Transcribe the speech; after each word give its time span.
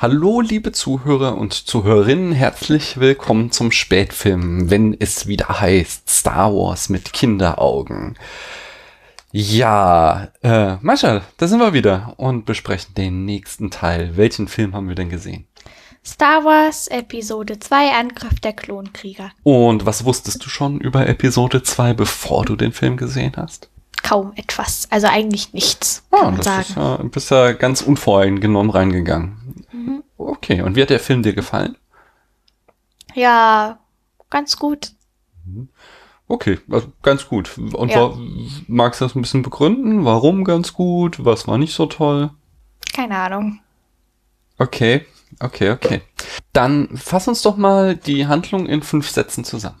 Hallo 0.00 0.40
liebe 0.40 0.70
Zuhörer 0.72 1.36
und 1.36 1.52
Zuhörerinnen, 1.52 2.32
herzlich 2.32 3.00
willkommen 3.00 3.50
zum 3.50 3.72
Spätfilm, 3.72 4.70
wenn 4.70 4.94
es 4.98 5.26
wieder 5.26 5.60
heißt 5.60 6.08
Star 6.08 6.52
Wars 6.54 6.88
mit 6.88 7.12
Kinderaugen. 7.12 8.16
Ja, 9.32 10.28
äh, 10.42 10.76
Mascha, 10.80 11.22
da 11.36 11.48
sind 11.48 11.58
wir 11.58 11.72
wieder 11.72 12.14
und 12.16 12.44
besprechen 12.46 12.94
den 12.94 13.24
nächsten 13.24 13.70
Teil. 13.70 14.16
Welchen 14.16 14.46
Film 14.48 14.74
haben 14.74 14.88
wir 14.88 14.94
denn 14.94 15.10
gesehen? 15.10 15.46
Star 16.06 16.44
Wars 16.44 16.86
Episode 16.88 17.58
2 17.58 17.92
Angriff 17.92 18.40
der 18.40 18.52
Klonkrieger. 18.54 19.32
Und 19.42 19.84
was 19.84 20.04
wusstest 20.04 20.44
du 20.44 20.48
schon 20.48 20.80
über 20.80 21.06
Episode 21.08 21.62
2, 21.62 21.92
bevor 21.94 22.44
du 22.44 22.54
den 22.56 22.72
Film 22.72 22.96
gesehen 22.96 23.32
hast? 23.36 23.68
Kaum 24.02 24.32
etwas, 24.36 24.86
also 24.90 25.08
eigentlich 25.08 25.52
nichts, 25.52 26.04
Ah, 26.12 26.18
kann 26.18 26.26
man 26.26 26.36
das 26.36 26.44
sagen. 26.46 26.60
ist 26.68 26.76
ja, 26.76 26.96
bist 27.02 27.30
ja 27.32 27.52
ganz 27.52 27.82
unvoreingenommen 27.82 28.70
reingegangen. 28.70 29.57
Mhm. 30.18 30.24
Okay, 30.26 30.62
und 30.62 30.76
wie 30.76 30.82
hat 30.82 30.90
der 30.90 31.00
Film 31.00 31.22
dir 31.22 31.32
gefallen? 31.32 31.76
Ja, 33.14 33.78
ganz 34.30 34.56
gut. 34.56 34.92
Okay, 36.26 36.58
also 36.70 36.92
ganz 37.02 37.26
gut. 37.26 37.56
Und 37.56 37.90
Ja. 37.90 38.12
magst 38.66 39.00
du 39.00 39.06
das 39.06 39.14
ein 39.14 39.22
bisschen 39.22 39.42
begründen? 39.42 40.04
Warum 40.04 40.44
ganz 40.44 40.74
gut? 40.74 41.24
Was 41.24 41.46
war 41.48 41.56
nicht 41.56 41.74
so 41.74 41.86
toll? 41.86 42.30
Keine 42.92 43.16
Ahnung. 43.16 43.60
Okay, 44.58 45.06
okay, 45.40 45.70
okay. 45.70 46.02
Dann 46.52 46.96
fass 46.96 47.28
uns 47.28 47.42
doch 47.42 47.56
mal 47.56 47.96
die 47.96 48.26
Handlung 48.26 48.66
in 48.66 48.82
fünf 48.82 49.08
Sätzen 49.08 49.44
zusammen. 49.44 49.80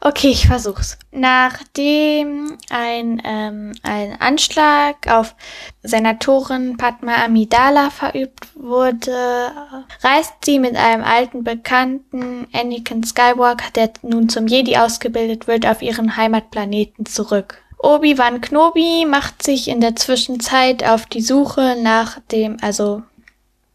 Okay, 0.00 0.28
ich 0.28 0.46
versuch's. 0.46 0.98
Nachdem 1.10 2.58
ein, 2.70 3.20
ähm, 3.24 3.72
ein 3.82 4.20
Anschlag 4.20 5.08
auf 5.08 5.34
Senatorin 5.82 6.76
Padma 6.76 7.24
Amidala 7.24 7.90
verübt 7.90 8.46
wurde, 8.54 9.50
reist 10.02 10.34
sie 10.44 10.58
mit 10.58 10.76
einem 10.76 11.02
alten 11.02 11.44
Bekannten, 11.44 12.46
Anakin 12.52 13.04
Skywalker, 13.04 13.70
der 13.74 13.90
nun 14.02 14.28
zum 14.28 14.46
Jedi 14.46 14.76
ausgebildet 14.76 15.46
wird, 15.46 15.66
auf 15.66 15.80
ihren 15.82 16.16
Heimatplaneten 16.16 17.06
zurück. 17.06 17.62
Obi-Wan 17.78 18.40
Kenobi 18.40 19.06
macht 19.06 19.42
sich 19.42 19.68
in 19.68 19.80
der 19.80 19.96
Zwischenzeit 19.96 20.84
auf 20.84 21.06
die 21.06 21.20
Suche 21.20 21.76
nach 21.80 22.20
dem, 22.32 22.58
also 22.60 23.02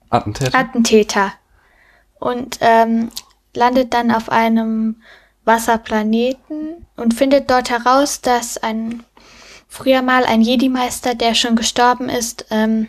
Attentäter? 0.09 0.57
Attentäter 0.57 1.33
und 2.19 2.57
ähm, 2.61 3.09
landet 3.53 3.93
dann 3.93 4.11
auf 4.11 4.29
einem 4.29 5.01
Wasserplaneten 5.45 6.85
und 6.95 7.13
findet 7.13 7.49
dort 7.49 7.69
heraus, 7.69 8.21
dass 8.21 8.57
ein 8.57 9.03
früher 9.67 10.01
mal 10.01 10.25
ein 10.25 10.41
Jedi-Meister, 10.41 11.15
der 11.15 11.33
schon 11.33 11.55
gestorben 11.55 12.09
ist, 12.09 12.45
ähm, 12.51 12.87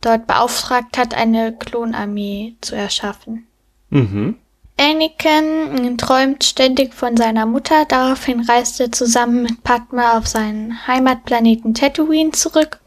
dort 0.00 0.26
beauftragt 0.26 0.96
hat, 0.96 1.14
eine 1.14 1.52
Klonarmee 1.52 2.54
zu 2.60 2.76
erschaffen. 2.76 3.46
mhm. 3.90 4.36
Anakin 4.78 5.96
träumt 5.96 6.44
ständig 6.44 6.92
von 6.92 7.16
seiner 7.16 7.46
Mutter, 7.46 7.86
daraufhin 7.86 8.40
reist 8.42 8.78
er 8.78 8.92
zusammen 8.92 9.42
mit 9.42 9.62
Padma 9.62 10.18
auf 10.18 10.26
seinen 10.26 10.86
Heimatplaneten 10.86 11.72
Tatooine 11.72 12.32
zurück, 12.32 12.78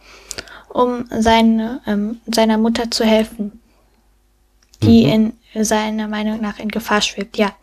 um 0.69 1.05
seine, 1.09 1.81
ähm, 1.87 2.21
seiner 2.27 2.59
Mutter 2.59 2.91
zu 2.91 3.03
helfen, 3.05 3.59
die 4.83 5.05
in 5.05 5.33
seiner 5.55 6.07
Meinung 6.07 6.39
nach 6.41 6.59
in 6.59 6.69
Gefahr 6.69 7.01
schwebt, 7.01 7.37
ja. 7.37 7.55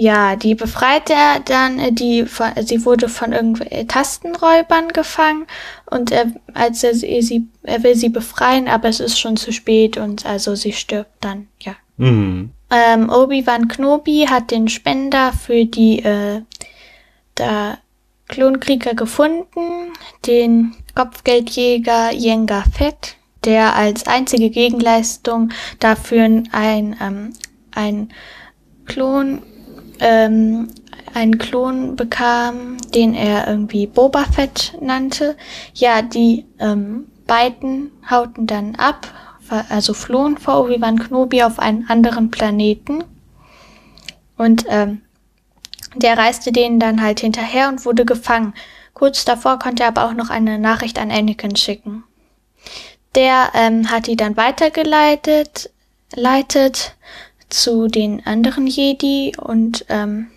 Ja, 0.00 0.36
die 0.36 0.54
befreit 0.54 1.10
er 1.10 1.40
dann, 1.40 1.80
äh, 1.80 1.90
die, 1.90 2.24
von, 2.24 2.52
sie 2.64 2.84
wurde 2.84 3.08
von 3.08 3.32
irgendwelchen 3.32 3.88
Tastenräubern 3.88 4.90
gefangen 4.90 5.48
und 5.90 6.12
er, 6.12 6.26
als 6.54 6.84
er 6.84 6.94
sie, 6.94 7.48
er 7.64 7.82
will 7.82 7.96
sie 7.96 8.08
befreien, 8.08 8.68
aber 8.68 8.88
es 8.88 9.00
ist 9.00 9.18
schon 9.18 9.36
zu 9.36 9.52
spät 9.52 9.96
und 9.96 10.24
also 10.24 10.54
sie 10.54 10.72
stirbt 10.72 11.16
dann, 11.18 11.48
ja. 11.58 11.74
Mhm. 11.96 12.50
Ähm, 12.70 13.10
Obi-Wan 13.10 13.66
Kenobi 13.66 14.28
hat 14.30 14.52
den 14.52 14.68
Spender 14.68 15.32
für 15.32 15.64
die 15.64 15.98
äh, 16.04 16.42
der 17.36 17.78
Klonkrieger 18.28 18.94
gefunden, 18.94 19.94
den 20.24 20.76
Kopfgeldjäger 20.94 22.12
Jenga 22.12 22.62
Fett, 22.72 23.16
der 23.44 23.74
als 23.74 24.06
einzige 24.06 24.50
Gegenleistung 24.50 25.50
dafür 25.80 26.22
ein, 26.22 26.96
ähm, 27.00 27.32
ein 27.72 28.12
Klon 28.86 29.42
ähm, 30.00 30.68
einen 31.14 31.38
Klon 31.38 31.96
bekam, 31.96 32.76
den 32.94 33.14
er 33.14 33.48
irgendwie 33.48 33.86
Boba 33.86 34.24
Fett 34.24 34.76
nannte. 34.80 35.36
Ja, 35.74 36.02
die 36.02 36.46
ähm, 36.58 37.06
beiden 37.26 37.90
hauten 38.08 38.46
dann 38.46 38.74
ab, 38.76 39.08
also 39.68 39.94
flohen 39.94 40.38
vor 40.38 40.60
Obi-Wan 40.64 40.98
Kenobi 40.98 41.42
auf 41.42 41.58
einen 41.58 41.88
anderen 41.88 42.30
Planeten. 42.30 43.04
Und 44.36 44.64
ähm, 44.68 45.02
der 45.94 46.18
reiste 46.18 46.52
denen 46.52 46.78
dann 46.78 47.02
halt 47.02 47.20
hinterher 47.20 47.68
und 47.68 47.84
wurde 47.84 48.04
gefangen. 48.04 48.54
Kurz 48.94 49.24
davor 49.24 49.58
konnte 49.58 49.84
er 49.84 49.88
aber 49.88 50.04
auch 50.04 50.14
noch 50.14 50.30
eine 50.30 50.58
Nachricht 50.58 50.98
an 50.98 51.10
Anakin 51.10 51.56
schicken. 51.56 52.04
Der 53.14 53.50
ähm, 53.54 53.90
hat 53.90 54.06
die 54.06 54.16
dann 54.16 54.36
weitergeleitet, 54.36 55.70
leitet 56.14 56.94
zu 57.48 57.88
den 57.88 58.24
anderen 58.26 58.66
Jedi 58.66 59.32
und 59.40 59.84
ähm, 59.88 60.28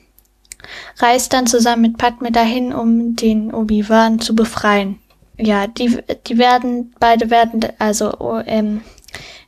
reist 0.97 1.33
dann 1.33 1.47
zusammen 1.47 1.81
mit 1.81 1.97
Padme 1.97 2.31
dahin, 2.31 2.73
um 2.73 3.15
den 3.15 3.53
Obi-Wan 3.53 4.19
zu 4.19 4.35
befreien. 4.35 4.99
Ja, 5.37 5.67
die, 5.67 5.97
die 6.27 6.37
werden, 6.37 6.93
beide 6.99 7.29
werden, 7.29 7.61
also 7.79 8.11
ähm, 8.45 8.81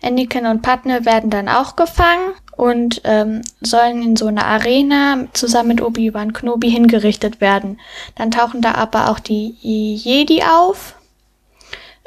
Anakin 0.01 0.47
und 0.47 0.62
Padme 0.62 1.06
werden 1.06 1.29
dann 1.29 1.47
auch 1.47 1.75
gefangen 1.75 2.34
und 2.56 3.01
ähm, 3.03 3.41
sollen 3.62 4.01
in 4.01 4.16
so 4.16 4.28
einer 4.28 4.45
Arena 4.45 5.28
zusammen 5.34 5.69
mit 5.69 5.81
Obi-Wan 5.81 6.34
Kenobi 6.34 6.69
hingerichtet 6.69 7.41
werden. 7.41 7.80
Dann 8.16 8.31
tauchen 8.31 8.62
da 8.62 8.75
aber 8.75 9.09
auch 9.09 9.19
die 9.19 9.56
Jedi 9.62 10.44
auf, 10.44 10.95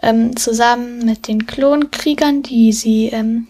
ähm, 0.03 0.37
zusammen 0.37 1.05
mit 1.05 1.29
den 1.29 1.47
Klonkriegern, 1.47 2.43
die 2.43 2.73
sie 2.73 3.07
ähm, 3.07 3.47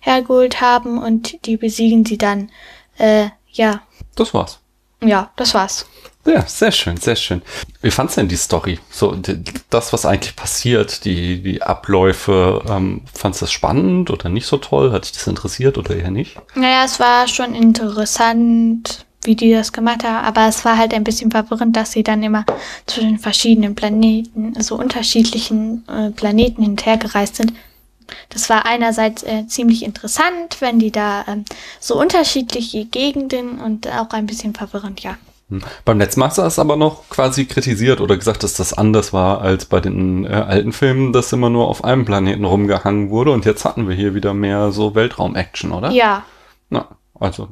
hergeholt 0.00 0.60
haben 0.60 0.98
und 0.98 1.44
die 1.46 1.56
besiegen 1.56 2.04
sie 2.04 2.18
dann. 2.18 2.50
Äh, 2.98 3.28
ja, 3.52 3.82
Das 4.16 4.32
war's. 4.34 4.60
ja, 5.02 5.30
das 5.36 5.54
war's. 5.54 5.86
Ja, 6.24 6.46
sehr 6.46 6.70
schön, 6.70 6.96
sehr 6.98 7.16
schön. 7.16 7.42
Wie 7.80 7.90
fandst 7.90 8.16
du 8.16 8.20
denn 8.20 8.28
die 8.28 8.36
Story? 8.36 8.78
So, 8.90 9.10
d- 9.12 9.40
das, 9.70 9.92
was 9.92 10.06
eigentlich 10.06 10.36
passiert, 10.36 11.04
die, 11.04 11.42
die 11.42 11.60
Abläufe, 11.62 12.62
ähm, 12.68 13.00
fandst 13.12 13.40
du 13.40 13.44
das 13.46 13.52
spannend 13.52 14.08
oder 14.08 14.28
nicht 14.28 14.46
so 14.46 14.56
toll? 14.58 14.92
Hat 14.92 15.04
dich 15.04 15.12
das 15.12 15.26
interessiert 15.26 15.78
oder 15.78 15.96
eher 15.96 16.12
nicht? 16.12 16.36
Naja, 16.54 16.84
es 16.84 17.00
war 17.00 17.26
schon 17.26 17.56
interessant, 17.56 19.04
wie 19.24 19.34
die 19.34 19.52
das 19.52 19.72
gemacht 19.72 20.04
haben, 20.04 20.24
aber 20.24 20.46
es 20.48 20.64
war 20.64 20.76
halt 20.78 20.94
ein 20.94 21.02
bisschen 21.04 21.30
verwirrend, 21.32 21.76
dass 21.76 21.90
sie 21.92 22.04
dann 22.04 22.22
immer 22.22 22.44
zwischen 22.86 23.18
verschiedenen 23.18 23.74
Planeten, 23.74 24.54
so 24.62 24.76
unterschiedlichen 24.76 25.84
äh, 25.88 26.10
Planeten 26.10 26.62
hinterhergereist 26.62 27.34
sind. 27.36 27.52
Das 28.28 28.48
war 28.50 28.66
einerseits 28.66 29.22
äh, 29.22 29.46
ziemlich 29.46 29.84
interessant, 29.84 30.60
wenn 30.60 30.78
die 30.78 30.90
da 30.90 31.24
ähm, 31.28 31.44
so 31.80 31.98
unterschiedliche 31.98 32.84
Gegenden 32.84 33.60
und 33.60 33.88
auch 33.88 34.10
ein 34.10 34.26
bisschen 34.26 34.54
verwirrend, 34.54 35.00
ja. 35.00 35.16
Hm. 35.50 35.62
Beim 35.84 35.98
letzten 35.98 36.20
Mal 36.20 36.26
hast 36.26 36.38
du 36.38 36.42
das 36.42 36.58
aber 36.58 36.76
noch 36.76 37.08
quasi 37.10 37.44
kritisiert 37.44 38.00
oder 38.00 38.16
gesagt, 38.16 38.42
dass 38.42 38.54
das 38.54 38.72
anders 38.72 39.12
war 39.12 39.42
als 39.42 39.66
bei 39.66 39.80
den 39.80 40.24
äh, 40.24 40.28
alten 40.28 40.72
Filmen, 40.72 41.12
dass 41.12 41.32
immer 41.32 41.50
nur 41.50 41.68
auf 41.68 41.84
einem 41.84 42.04
Planeten 42.04 42.44
rumgehangen 42.44 43.10
wurde 43.10 43.32
und 43.32 43.44
jetzt 43.44 43.64
hatten 43.64 43.88
wir 43.88 43.94
hier 43.94 44.14
wieder 44.14 44.32
mehr 44.34 44.72
so 44.72 44.94
Weltraum-Action, 44.94 45.72
oder? 45.72 45.90
Ja, 45.90 46.24
Na, 46.70 46.88
also, 47.20 47.50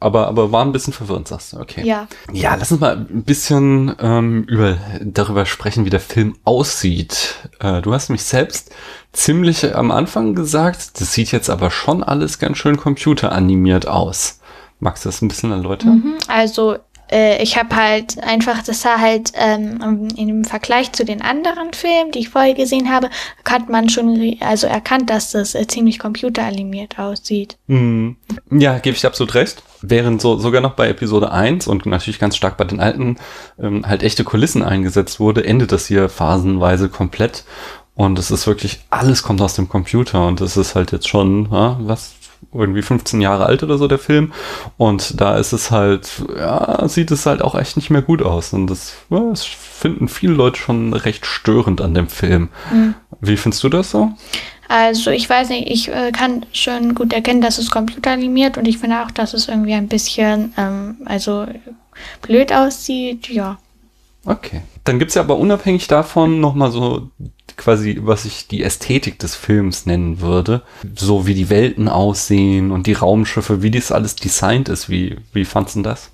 aber, 0.00 0.28
aber 0.28 0.50
war 0.50 0.64
ein 0.64 0.72
bisschen 0.72 0.92
verwirrend, 0.92 1.28
sagst 1.28 1.52
du, 1.52 1.60
okay. 1.60 1.86
ja. 1.86 2.08
Ja, 2.32 2.54
lass 2.54 2.72
uns 2.72 2.80
mal 2.80 2.96
ein 2.96 3.22
bisschen 3.22 3.94
ähm, 4.00 4.44
über, 4.44 4.78
darüber 5.02 5.46
sprechen, 5.46 5.84
wie 5.84 5.90
der 5.90 6.00
Film 6.00 6.36
aussieht. 6.44 7.36
Äh, 7.60 7.82
du 7.82 7.92
hast 7.92 8.08
mich 8.08 8.22
selbst 8.24 8.70
ziemlich 9.12 9.76
am 9.76 9.90
Anfang 9.90 10.34
gesagt, 10.34 11.00
das 11.00 11.12
sieht 11.12 11.32
jetzt 11.32 11.50
aber 11.50 11.70
schon 11.70 12.02
alles 12.02 12.38
ganz 12.38 12.58
schön 12.58 12.76
computeranimiert 12.76 13.86
aus. 13.86 14.40
Magst 14.78 15.04
du 15.04 15.08
das 15.10 15.20
ein 15.20 15.28
bisschen 15.28 15.52
erläutern? 15.52 16.02
Mhm, 16.04 16.14
Also 16.28 16.78
äh, 17.10 17.42
ich 17.42 17.56
habe 17.56 17.74
halt 17.74 18.22
einfach, 18.22 18.62
das 18.62 18.82
sah 18.82 18.98
halt 18.98 19.32
ähm, 19.34 20.08
im 20.16 20.44
Vergleich 20.44 20.92
zu 20.92 21.04
den 21.04 21.22
anderen 21.22 21.72
Filmen, 21.72 22.12
die 22.12 22.20
ich 22.20 22.28
vorher 22.28 22.54
gesehen 22.54 22.90
habe, 22.90 23.10
hat 23.48 23.68
man 23.68 23.88
schon 23.88 24.36
also 24.40 24.66
erkannt, 24.66 25.10
dass 25.10 25.32
das 25.32 25.54
äh, 25.54 25.66
ziemlich 25.66 25.98
computeranimiert 25.98 26.98
aussieht. 26.98 27.56
Mhm. 27.66 28.16
Ja, 28.50 28.78
gebe 28.78 28.96
ich 28.96 29.06
absolut 29.06 29.34
recht. 29.34 29.62
Während 29.82 30.20
so 30.20 30.38
sogar 30.38 30.60
noch 30.60 30.74
bei 30.74 30.88
Episode 30.88 31.32
1 31.32 31.66
und 31.66 31.86
natürlich 31.86 32.18
ganz 32.18 32.36
stark 32.36 32.56
bei 32.56 32.64
den 32.64 32.80
alten 32.80 33.16
ähm, 33.58 33.86
halt 33.86 34.02
echte 34.02 34.24
Kulissen 34.24 34.62
eingesetzt 34.62 35.20
wurde, 35.20 35.44
endet 35.44 35.72
das 35.72 35.86
hier 35.86 36.08
phasenweise 36.08 36.88
komplett. 36.88 37.44
Und 37.94 38.18
es 38.18 38.30
ist 38.30 38.46
wirklich, 38.46 38.80
alles 38.88 39.22
kommt 39.22 39.42
aus 39.42 39.54
dem 39.54 39.68
Computer 39.68 40.26
und 40.26 40.40
es 40.40 40.56
ist 40.56 40.74
halt 40.74 40.90
jetzt 40.92 41.08
schon, 41.08 41.48
ja, 41.50 41.76
was, 41.80 42.14
irgendwie 42.52 42.82
15 42.82 43.20
Jahre 43.20 43.46
alt 43.46 43.62
oder 43.62 43.78
so, 43.78 43.86
der 43.86 43.98
Film. 43.98 44.32
Und 44.76 45.20
da 45.20 45.36
ist 45.36 45.52
es 45.52 45.70
halt, 45.70 46.22
ja, 46.36 46.86
sieht 46.88 47.10
es 47.10 47.26
halt 47.26 47.42
auch 47.42 47.54
echt 47.54 47.76
nicht 47.76 47.90
mehr 47.90 48.02
gut 48.02 48.22
aus. 48.22 48.52
Und 48.52 48.66
das, 48.66 48.94
das 49.08 49.44
finden 49.44 50.08
viele 50.08 50.34
Leute 50.34 50.58
schon 50.58 50.92
recht 50.92 51.26
störend 51.26 51.80
an 51.80 51.94
dem 51.94 52.08
Film. 52.08 52.48
Wie 53.20 53.36
findest 53.36 53.62
du 53.62 53.68
das 53.68 53.90
so? 53.90 54.12
Also 54.68 55.10
ich 55.10 55.28
weiß 55.28 55.48
nicht, 55.48 55.68
ich 55.68 55.88
äh, 55.88 56.12
kann 56.12 56.46
schon 56.52 56.94
gut 56.94 57.12
erkennen, 57.12 57.40
dass 57.40 57.58
es 57.58 57.72
computeranimiert 57.72 58.56
und 58.56 58.68
ich 58.68 58.78
finde 58.78 59.02
auch, 59.02 59.10
dass 59.10 59.34
es 59.34 59.48
irgendwie 59.48 59.74
ein 59.74 59.88
bisschen, 59.88 60.54
ähm, 60.56 60.98
also 61.06 61.44
blöd 62.22 62.52
aussieht, 62.52 63.28
ja. 63.28 63.58
Okay. 64.24 64.62
Dann 64.84 65.00
gibt's 65.00 65.14
ja 65.14 65.22
aber 65.22 65.38
unabhängig 65.38 65.88
davon 65.88 66.38
nochmal 66.38 66.70
so 66.70 67.10
quasi, 67.60 67.98
was 68.02 68.24
ich 68.24 68.48
die 68.48 68.62
Ästhetik 68.62 69.18
des 69.18 69.36
Films 69.36 69.86
nennen 69.86 70.20
würde. 70.20 70.62
So 70.96 71.26
wie 71.26 71.34
die 71.34 71.50
Welten 71.50 71.88
aussehen 71.88 72.70
und 72.70 72.86
die 72.86 72.94
Raumschiffe, 72.94 73.62
wie 73.62 73.70
das 73.70 73.92
alles 73.92 74.16
designt 74.16 74.68
ist. 74.68 74.88
Wie, 74.88 75.16
wie 75.32 75.44
fandst 75.44 75.76
du 75.76 75.82
das? 75.82 76.10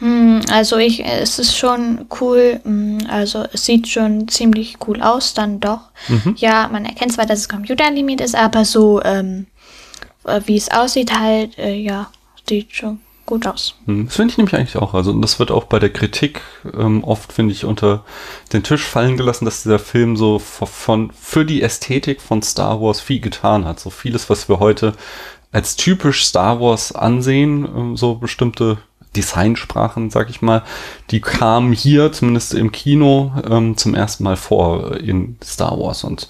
Hm, 0.00 0.40
also 0.50 0.76
ich, 0.76 1.04
es 1.04 1.38
ist 1.38 1.56
schon 1.56 2.06
cool, 2.20 2.60
hm, 2.64 2.98
also 3.08 3.44
es 3.52 3.64
sieht 3.64 3.88
schon 3.88 4.28
ziemlich 4.28 4.76
cool 4.86 5.00
aus, 5.00 5.34
dann 5.34 5.60
doch. 5.60 5.90
Mhm. 6.08 6.34
Ja, 6.36 6.68
man 6.70 6.84
erkennt 6.84 7.12
zwar, 7.12 7.26
dass 7.26 7.40
es 7.40 7.48
computeranimiert 7.48 8.20
ist, 8.20 8.34
aber 8.34 8.64
so, 8.64 9.02
ähm, 9.02 9.46
äh, 10.24 10.40
wie 10.46 10.56
es 10.56 10.70
aussieht 10.70 11.18
halt, 11.18 11.58
äh, 11.58 11.74
ja, 11.74 12.10
sieht 12.48 12.74
schon 12.74 13.00
gut 13.28 13.46
aus. 13.46 13.74
Hm, 13.84 14.06
Das 14.06 14.16
finde 14.16 14.32
ich 14.32 14.38
nämlich 14.38 14.54
eigentlich 14.54 14.76
auch. 14.76 14.94
Also 14.94 15.12
das 15.12 15.38
wird 15.38 15.50
auch 15.50 15.64
bei 15.64 15.78
der 15.78 15.92
Kritik 15.92 16.40
ähm, 16.74 17.04
oft, 17.04 17.32
finde 17.32 17.52
ich, 17.52 17.64
unter 17.64 18.04
den 18.52 18.62
Tisch 18.62 18.82
fallen 18.82 19.16
gelassen, 19.16 19.44
dass 19.44 19.62
dieser 19.62 19.78
Film 19.78 20.16
so 20.16 20.38
von, 20.38 21.12
für 21.12 21.44
die 21.44 21.62
Ästhetik 21.62 22.20
von 22.20 22.42
Star 22.42 22.80
Wars 22.80 23.00
viel 23.00 23.20
getan 23.20 23.64
hat. 23.66 23.78
So 23.78 23.90
vieles, 23.90 24.30
was 24.30 24.48
wir 24.48 24.58
heute 24.58 24.94
als 25.52 25.76
typisch 25.76 26.24
Star 26.24 26.60
Wars 26.60 26.92
ansehen, 26.92 27.64
ähm, 27.64 27.96
so 27.96 28.14
bestimmte 28.16 28.78
Designsprachen, 29.18 30.10
sag 30.10 30.30
ich 30.30 30.42
mal, 30.42 30.62
die 31.10 31.20
kamen 31.20 31.72
hier 31.72 32.12
zumindest 32.12 32.54
im 32.54 32.70
Kino 32.70 33.32
ähm, 33.50 33.76
zum 33.76 33.94
ersten 33.94 34.22
Mal 34.22 34.36
vor 34.36 34.96
in 34.96 35.36
Star 35.42 35.78
Wars 35.78 36.04
und 36.04 36.28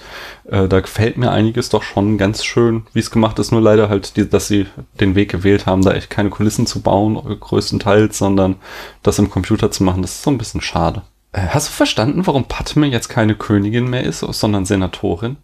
äh, 0.51 0.67
da 0.69 0.81
gefällt 0.81 1.19
mir 1.19 1.31
einiges 1.31 1.69
doch 1.69 1.83
schon 1.83 2.17
ganz 2.17 2.45
schön, 2.45 2.87
wie 2.95 3.01
es 3.01 3.11
gemacht 3.11 3.39
ist. 3.39 3.53
Nur 3.53 3.61
leider 3.61 3.91
halt, 3.91 4.17
die, 4.17 4.29
dass 4.29 4.49
sie 4.49 4.67
den 5.01 5.15
Weg 5.15 5.31
gewählt 5.31 5.67
haben, 5.67 5.83
da 5.83 5.93
echt 5.93 6.09
keine 6.09 6.31
Kulissen 6.31 6.67
zu 6.67 6.81
bauen, 6.81 7.17
äh, 7.17 7.37
größtenteils, 7.37 8.17
sondern 8.17 8.57
das 9.03 9.19
im 9.19 9.29
Computer 9.29 9.71
zu 9.71 9.85
machen. 9.85 10.01
Das 10.01 10.13
ist 10.13 10.23
so 10.23 10.31
ein 10.31 10.39
bisschen 10.39 10.63
schade. 10.63 11.03
Äh, 11.33 11.49
hast 11.51 11.69
du 11.69 11.73
verstanden, 11.73 12.27
warum 12.27 12.45
Padme 12.45 12.87
jetzt 12.87 13.09
keine 13.09 13.35
Königin 13.35 13.91
mehr 13.91 14.05
ist, 14.05 14.21
sondern 14.21 14.65
Senatorin? 14.65 15.37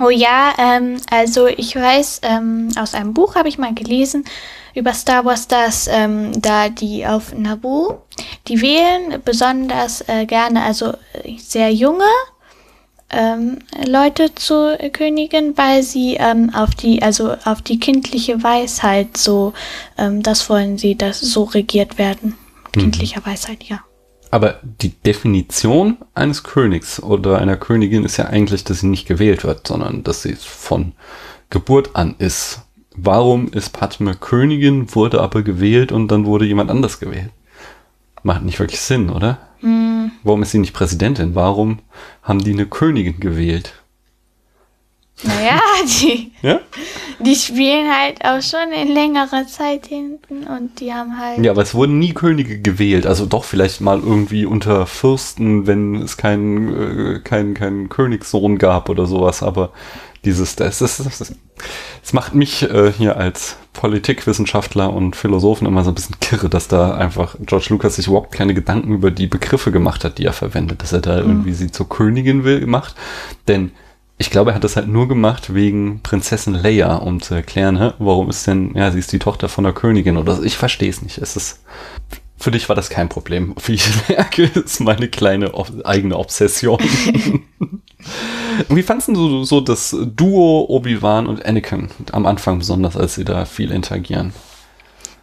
Oh 0.00 0.10
ja, 0.10 0.54
ähm, 0.58 0.96
also 1.10 1.46
ich 1.46 1.76
weiß, 1.76 2.22
ähm, 2.24 2.70
aus 2.76 2.94
einem 2.94 3.14
Buch 3.14 3.36
habe 3.36 3.48
ich 3.48 3.58
mal 3.58 3.74
gelesen 3.74 4.24
über 4.74 4.92
Star 4.94 5.24
Wars, 5.24 5.48
dass 5.48 5.88
ähm, 5.90 6.40
da 6.40 6.68
die 6.68 7.06
auf 7.06 7.34
Naboo, 7.34 7.98
die 8.48 8.60
wählen 8.60 9.20
besonders 9.24 10.06
äh, 10.08 10.26
gerne, 10.26 10.62
also 10.62 10.92
äh, 11.24 11.36
sehr 11.38 11.72
junge 11.72 12.04
ähm, 13.10 13.58
Leute 13.86 14.34
zur 14.34 14.76
Königin, 14.92 15.56
weil 15.56 15.82
sie 15.82 16.16
ähm, 16.18 16.50
auf 16.54 16.74
die, 16.74 17.02
also 17.02 17.34
auf 17.44 17.62
die 17.62 17.80
kindliche 17.80 18.42
Weisheit 18.42 19.16
so, 19.16 19.52
ähm, 19.98 20.22
das 20.22 20.48
wollen 20.48 20.78
sie, 20.78 20.96
dass 20.96 21.20
so 21.20 21.44
regiert 21.44 21.98
werden. 21.98 22.36
Kindlicher 22.72 23.24
Weisheit, 23.26 23.64
ja. 23.64 23.80
Aber 24.30 24.60
die 24.62 24.90
Definition 24.90 25.98
eines 26.14 26.44
Königs 26.44 27.02
oder 27.02 27.38
einer 27.38 27.56
Königin 27.56 28.04
ist 28.04 28.16
ja 28.16 28.26
eigentlich, 28.26 28.62
dass 28.62 28.80
sie 28.80 28.86
nicht 28.86 29.08
gewählt 29.08 29.42
wird, 29.42 29.66
sondern 29.66 30.04
dass 30.04 30.22
sie 30.22 30.36
von 30.36 30.92
Geburt 31.50 31.96
an 31.96 32.14
ist. 32.18 32.60
Warum 32.96 33.52
ist 33.52 33.70
Padme 33.70 34.14
Königin, 34.14 34.94
wurde 34.94 35.20
aber 35.20 35.42
gewählt 35.42 35.92
und 35.92 36.08
dann 36.08 36.26
wurde 36.26 36.44
jemand 36.44 36.70
anders 36.70 36.98
gewählt? 37.00 37.30
Macht 38.22 38.42
nicht 38.42 38.58
wirklich 38.58 38.80
Sinn, 38.80 39.10
oder? 39.10 39.38
Warum 40.22 40.42
ist 40.42 40.50
sie 40.52 40.58
nicht 40.58 40.72
Präsidentin? 40.72 41.34
Warum 41.34 41.78
haben 42.22 42.40
die 42.42 42.52
eine 42.52 42.66
Königin 42.66 43.20
gewählt? 43.20 43.74
Naja, 45.22 45.60
die, 45.84 46.32
Ja? 46.42 46.60
die 47.18 47.34
spielen 47.34 47.90
halt 47.94 48.24
auch 48.24 48.40
schon 48.40 48.72
in 48.72 48.94
längerer 48.94 49.46
Zeit 49.46 49.86
hinten 49.86 50.44
und 50.44 50.80
die 50.80 50.92
haben 50.94 51.18
halt. 51.18 51.44
Ja, 51.44 51.50
aber 51.52 51.62
es 51.62 51.74
wurden 51.74 51.98
nie 51.98 52.14
Könige 52.14 52.58
gewählt. 52.58 53.06
Also 53.06 53.26
doch 53.26 53.44
vielleicht 53.44 53.82
mal 53.82 53.98
irgendwie 54.00 54.46
unter 54.46 54.86
Fürsten, 54.86 55.66
wenn 55.66 55.96
es 55.96 56.16
keinen 56.16 57.16
äh, 57.16 57.20
kein, 57.20 57.52
kein 57.52 57.90
Königssohn 57.90 58.56
gab 58.56 58.88
oder 58.88 59.04
sowas. 59.06 59.42
Aber 59.42 59.72
dieses, 60.24 60.56
das, 60.56 60.78
das, 60.78 60.98
das, 60.98 61.18
das, 61.18 62.12
macht 62.12 62.34
mich 62.34 62.62
äh, 62.62 62.92
hier 62.92 63.16
als 63.16 63.56
Politikwissenschaftler 63.72 64.92
und 64.92 65.16
Philosophen 65.16 65.66
immer 65.66 65.84
so 65.84 65.90
ein 65.90 65.94
bisschen 65.94 66.20
kirre, 66.20 66.48
dass 66.48 66.68
da 66.68 66.94
einfach 66.94 67.36
George 67.40 67.66
Lucas 67.70 67.96
sich 67.96 68.08
überhaupt 68.08 68.32
keine 68.32 68.52
Gedanken 68.54 68.92
über 68.92 69.10
die 69.10 69.26
Begriffe 69.26 69.72
gemacht 69.72 70.04
hat, 70.04 70.18
die 70.18 70.24
er 70.24 70.32
verwendet. 70.32 70.82
Dass 70.82 70.92
er 70.92 71.00
da 71.00 71.18
irgendwie 71.18 71.52
sie 71.52 71.70
zur 71.70 71.88
Königin 71.88 72.44
will, 72.44 72.66
macht. 72.66 72.94
Denn 73.48 73.72
ich 74.18 74.28
glaube, 74.28 74.50
er 74.50 74.56
hat 74.56 74.64
das 74.64 74.76
halt 74.76 74.88
nur 74.88 75.08
gemacht 75.08 75.54
wegen 75.54 76.00
Prinzessin 76.02 76.52
Leia, 76.52 76.96
um 76.96 77.22
zu 77.22 77.34
erklären, 77.34 77.78
hä, 77.78 77.92
warum 77.98 78.28
ist 78.28 78.46
denn, 78.46 78.74
ja, 78.74 78.90
sie 78.90 78.98
ist 78.98 79.12
die 79.12 79.18
Tochter 79.18 79.48
von 79.48 79.64
der 79.64 79.72
Königin 79.72 80.18
oder 80.18 80.36
so. 80.36 80.42
Ich 80.42 80.58
verstehe 80.58 80.90
es 80.90 81.00
nicht. 81.00 81.16
Es 81.16 81.36
ist, 81.36 81.60
für 82.40 82.50
dich 82.50 82.68
war 82.68 82.76
das 82.76 82.90
kein 82.90 83.08
Problem. 83.08 83.54
Wie 83.64 83.74
ich 83.74 83.88
merke, 84.08 84.44
ist 84.44 84.80
meine 84.80 85.08
kleine 85.08 85.52
eigene 85.84 86.18
Obsession. 86.18 86.78
Wie 88.68 88.82
fandst 88.82 89.08
du 89.08 89.44
so 89.44 89.60
das 89.60 89.94
Duo 90.16 90.66
Obi-Wan 90.68 91.26
und 91.26 91.44
Anakin 91.44 91.90
am 92.12 92.26
Anfang 92.26 92.58
besonders, 92.58 92.96
als 92.96 93.14
sie 93.14 93.24
da 93.24 93.44
viel 93.44 93.70
interagieren? 93.70 94.32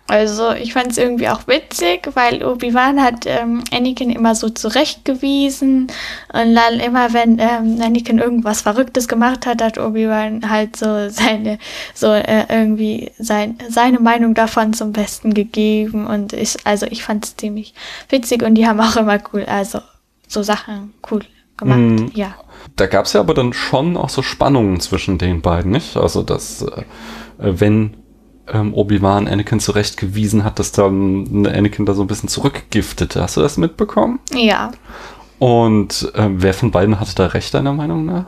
Also 0.08 0.54
ich 0.54 0.72
fand 0.74 0.92
es 0.92 0.98
irgendwie 0.98 1.28
auch 1.28 1.48
witzig, 1.48 2.10
weil 2.14 2.44
Obi-Wan 2.44 3.02
hat 3.04 3.26
ähm, 3.26 3.62
Anakin 3.74 4.10
immer 4.10 4.36
so 4.36 4.50
zurechtgewiesen 4.50 5.88
und 6.34 6.56
dann 6.56 6.80
immer, 6.80 7.12
wenn 7.14 7.40
ähm, 7.40 7.80
Anakin 7.82 8.18
irgendwas 8.20 8.62
Verrücktes 8.62 9.10
gemacht 9.10 9.46
hat, 9.46 9.62
hat 9.62 9.78
Obi-Wan 9.78 10.50
halt 10.50 10.78
so 10.78 11.10
seine, 11.10 11.60
so 11.94 12.14
äh, 12.14 12.46
irgendwie 12.50 13.12
sein, 13.20 13.58
seine 13.70 14.00
Meinung 14.00 14.34
davon 14.34 14.74
zum 14.74 14.94
Besten 14.94 15.34
gegeben 15.34 16.08
und 16.08 16.32
ich, 16.32 16.56
also 16.64 16.86
ich 16.86 17.04
fand 17.04 17.26
es 17.26 17.36
ziemlich 17.36 17.74
witzig 18.10 18.44
und 18.44 18.56
die 18.56 18.66
haben 18.66 18.80
auch 18.80 18.96
immer 18.96 19.20
cool, 19.34 19.44
also 19.46 19.80
so 20.28 20.42
Sachen 20.42 20.94
cool 21.12 21.22
gemacht, 21.58 21.80
Mhm. 21.80 22.12
ja. 22.14 22.36
Da 22.76 22.86
gab 22.88 23.06
es 23.06 23.14
ja 23.14 23.20
aber 23.20 23.34
dann 23.34 23.54
schon 23.54 23.98
auch 23.98 24.10
so 24.10 24.22
Spannungen 24.22 24.80
zwischen 24.80 25.18
den 25.18 25.42
beiden, 25.42 25.72
nicht? 25.72 25.98
Also, 25.98 26.22
dass, 26.24 26.62
äh, 26.62 26.84
wenn 27.38 27.98
ähm, 28.48 28.74
Obi-Wan 28.74 29.28
Anakin 29.28 29.60
zurechtgewiesen 29.60 30.44
hat, 30.44 30.60
dass 30.60 30.72
dann 30.72 31.46
Anakin 31.48 31.86
da 31.86 31.94
so 31.94 32.02
ein 32.04 32.08
bisschen 32.08 32.30
zurückgiftete. 32.30 33.22
Hast 33.22 33.38
du 33.38 33.42
das 33.42 33.58
mitbekommen? 33.58 34.20
Ja, 34.34 34.72
Und 35.40 36.12
äh, 36.16 36.30
wer 36.32 36.54
von 36.54 36.72
beiden 36.72 37.00
hatte 37.00 37.16
da 37.16 37.28
recht, 37.28 37.54
deiner 37.54 37.74
Meinung 37.74 38.06
nach? 38.06 38.26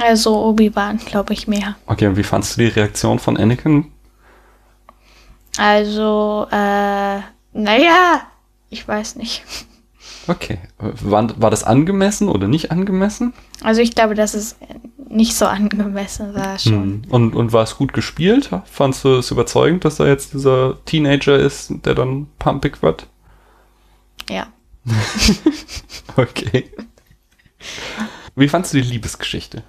also 0.00 0.42
Obi-Wan, 0.46 0.98
glaube 1.04 1.34
ich, 1.34 1.46
mehr. 1.48 1.76
Okay, 1.86 2.06
und 2.06 2.16
wie 2.16 2.22
fandst 2.22 2.56
du 2.56 2.62
die 2.62 2.68
Reaktion 2.68 3.18
von 3.18 3.36
Anakin? 3.36 3.92
Also, 5.58 6.46
äh, 6.50 7.20
naja, 7.52 8.22
ich 8.70 8.88
weiß 8.88 9.16
nicht. 9.16 9.42
Okay. 10.28 10.58
War, 10.78 11.28
war 11.40 11.50
das 11.50 11.64
angemessen 11.64 12.28
oder 12.28 12.48
nicht 12.48 12.70
angemessen? 12.70 13.32
Also 13.62 13.80
ich 13.80 13.94
glaube, 13.94 14.14
dass 14.14 14.34
es 14.34 14.56
nicht 15.12 15.34
so 15.34 15.46
angemessen 15.46 16.34
war 16.34 16.58
schon. 16.58 16.72
Hm. 16.72 17.04
Und, 17.10 17.34
und 17.34 17.52
war 17.52 17.62
es 17.62 17.76
gut 17.76 17.92
gespielt? 17.92 18.50
Fandst 18.64 19.04
du 19.04 19.16
es 19.16 19.30
überzeugend, 19.30 19.84
dass 19.84 19.96
da 19.96 20.06
jetzt 20.06 20.32
dieser 20.32 20.82
Teenager 20.84 21.38
ist, 21.38 21.72
der 21.84 21.94
dann 21.94 22.26
pumpig 22.38 22.82
wird? 22.82 23.06
Ja. 24.28 24.46
Okay. 26.14 26.70
Wie 28.34 28.48
fandst 28.48 28.74
du 28.74 28.82
die 28.82 28.88
Liebesgeschichte? 28.88 29.62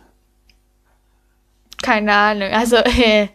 Keine 1.82 2.14
Ahnung. 2.14 2.52
Also, 2.52 2.78
äh, 2.78 3.30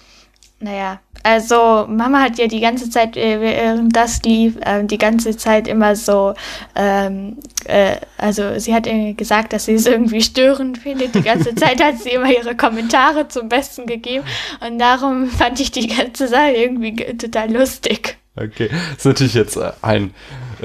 naja. 0.60 1.00
Also, 1.24 1.86
Mama 1.88 2.20
hat 2.20 2.38
ja 2.38 2.46
die 2.46 2.60
ganze 2.60 2.88
Zeit, 2.90 3.16
äh, 3.16 3.40
während 3.40 3.96
das 3.96 4.22
lief, 4.22 4.56
äh, 4.60 4.84
die 4.84 4.98
ganze 4.98 5.36
Zeit 5.36 5.66
immer 5.66 5.96
so, 5.96 6.34
ähm, 6.76 7.38
äh, 7.64 7.96
also 8.18 8.58
sie 8.58 8.74
hat 8.74 8.86
gesagt, 9.16 9.52
dass 9.54 9.64
sie 9.64 9.72
es 9.74 9.86
irgendwie 9.86 10.20
störend 10.20 10.78
findet. 10.78 11.14
Die 11.14 11.22
ganze 11.22 11.54
Zeit 11.56 11.82
hat 11.82 11.98
sie 11.98 12.10
immer 12.10 12.30
ihre 12.30 12.54
Kommentare 12.54 13.26
zum 13.28 13.48
Besten 13.48 13.86
gegeben. 13.86 14.24
Und 14.60 14.78
darum 14.78 15.26
fand 15.28 15.58
ich 15.60 15.72
die 15.72 15.86
ganze 15.88 16.28
Sache 16.28 16.50
irgendwie 16.50 16.92
ge- 16.92 17.14
total 17.14 17.50
lustig. 17.52 18.18
Okay. 18.36 18.68
Das 18.70 18.98
ist 18.98 19.04
natürlich 19.06 19.34
jetzt 19.34 19.56
äh, 19.56 19.72
ein 19.80 20.12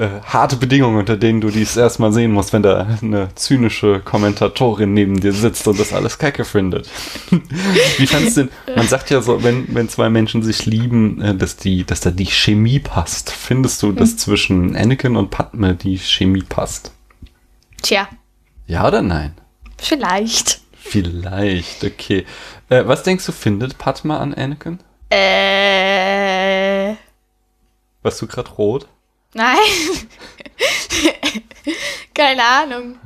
äh, 0.00 0.20
harte 0.24 0.56
Bedingung, 0.56 0.96
unter 0.96 1.16
denen 1.18 1.40
du 1.42 1.50
dies 1.50 1.76
erstmal 1.76 2.10
sehen 2.12 2.32
musst, 2.32 2.52
wenn 2.54 2.62
da 2.62 2.86
eine 3.02 3.28
zynische 3.34 4.00
Kommentatorin 4.00 4.94
neben 4.94 5.20
dir 5.20 5.32
sitzt 5.32 5.68
und 5.68 5.78
das 5.78 5.92
alles 5.92 6.16
kacke 6.18 6.44
findet. 6.46 6.88
Wie 7.98 8.06
fandst 8.06 8.36
du 8.38 8.44
denn, 8.44 8.76
man 8.76 8.88
sagt 8.88 9.10
ja 9.10 9.20
so, 9.20 9.42
wenn, 9.42 9.74
wenn 9.74 9.88
zwei 9.90 10.08
Menschen 10.08 10.42
sich 10.42 10.64
lieben, 10.64 11.20
äh, 11.20 11.34
dass 11.34 11.56
die, 11.56 11.84
dass 11.84 12.00
da 12.00 12.10
die 12.10 12.26
Chemie 12.26 12.78
passt. 12.78 13.30
Findest 13.30 13.82
du, 13.82 13.92
dass 13.92 14.16
zwischen 14.16 14.74
Anakin 14.74 15.16
und 15.16 15.30
Padme 15.30 15.74
die 15.74 15.98
Chemie 15.98 16.44
passt? 16.48 16.92
Tja, 17.82 18.08
Ja 18.66 18.86
oder 18.88 19.02
nein? 19.02 19.34
vielleicht. 19.78 20.60
Vielleicht, 20.82 21.84
okay. 21.84 22.24
Äh, 22.70 22.86
was 22.86 23.02
denkst 23.02 23.26
du, 23.26 23.32
findet 23.32 23.76
Padme 23.78 24.18
an 24.18 24.32
Anakin? 24.34 24.78
Äh, 25.10 26.94
Warst 28.02 28.22
du 28.22 28.26
gerade 28.26 28.50
rot? 28.52 28.88
Nein. 29.34 29.58
Keine 32.14 32.42
Ahnung. 32.42 32.96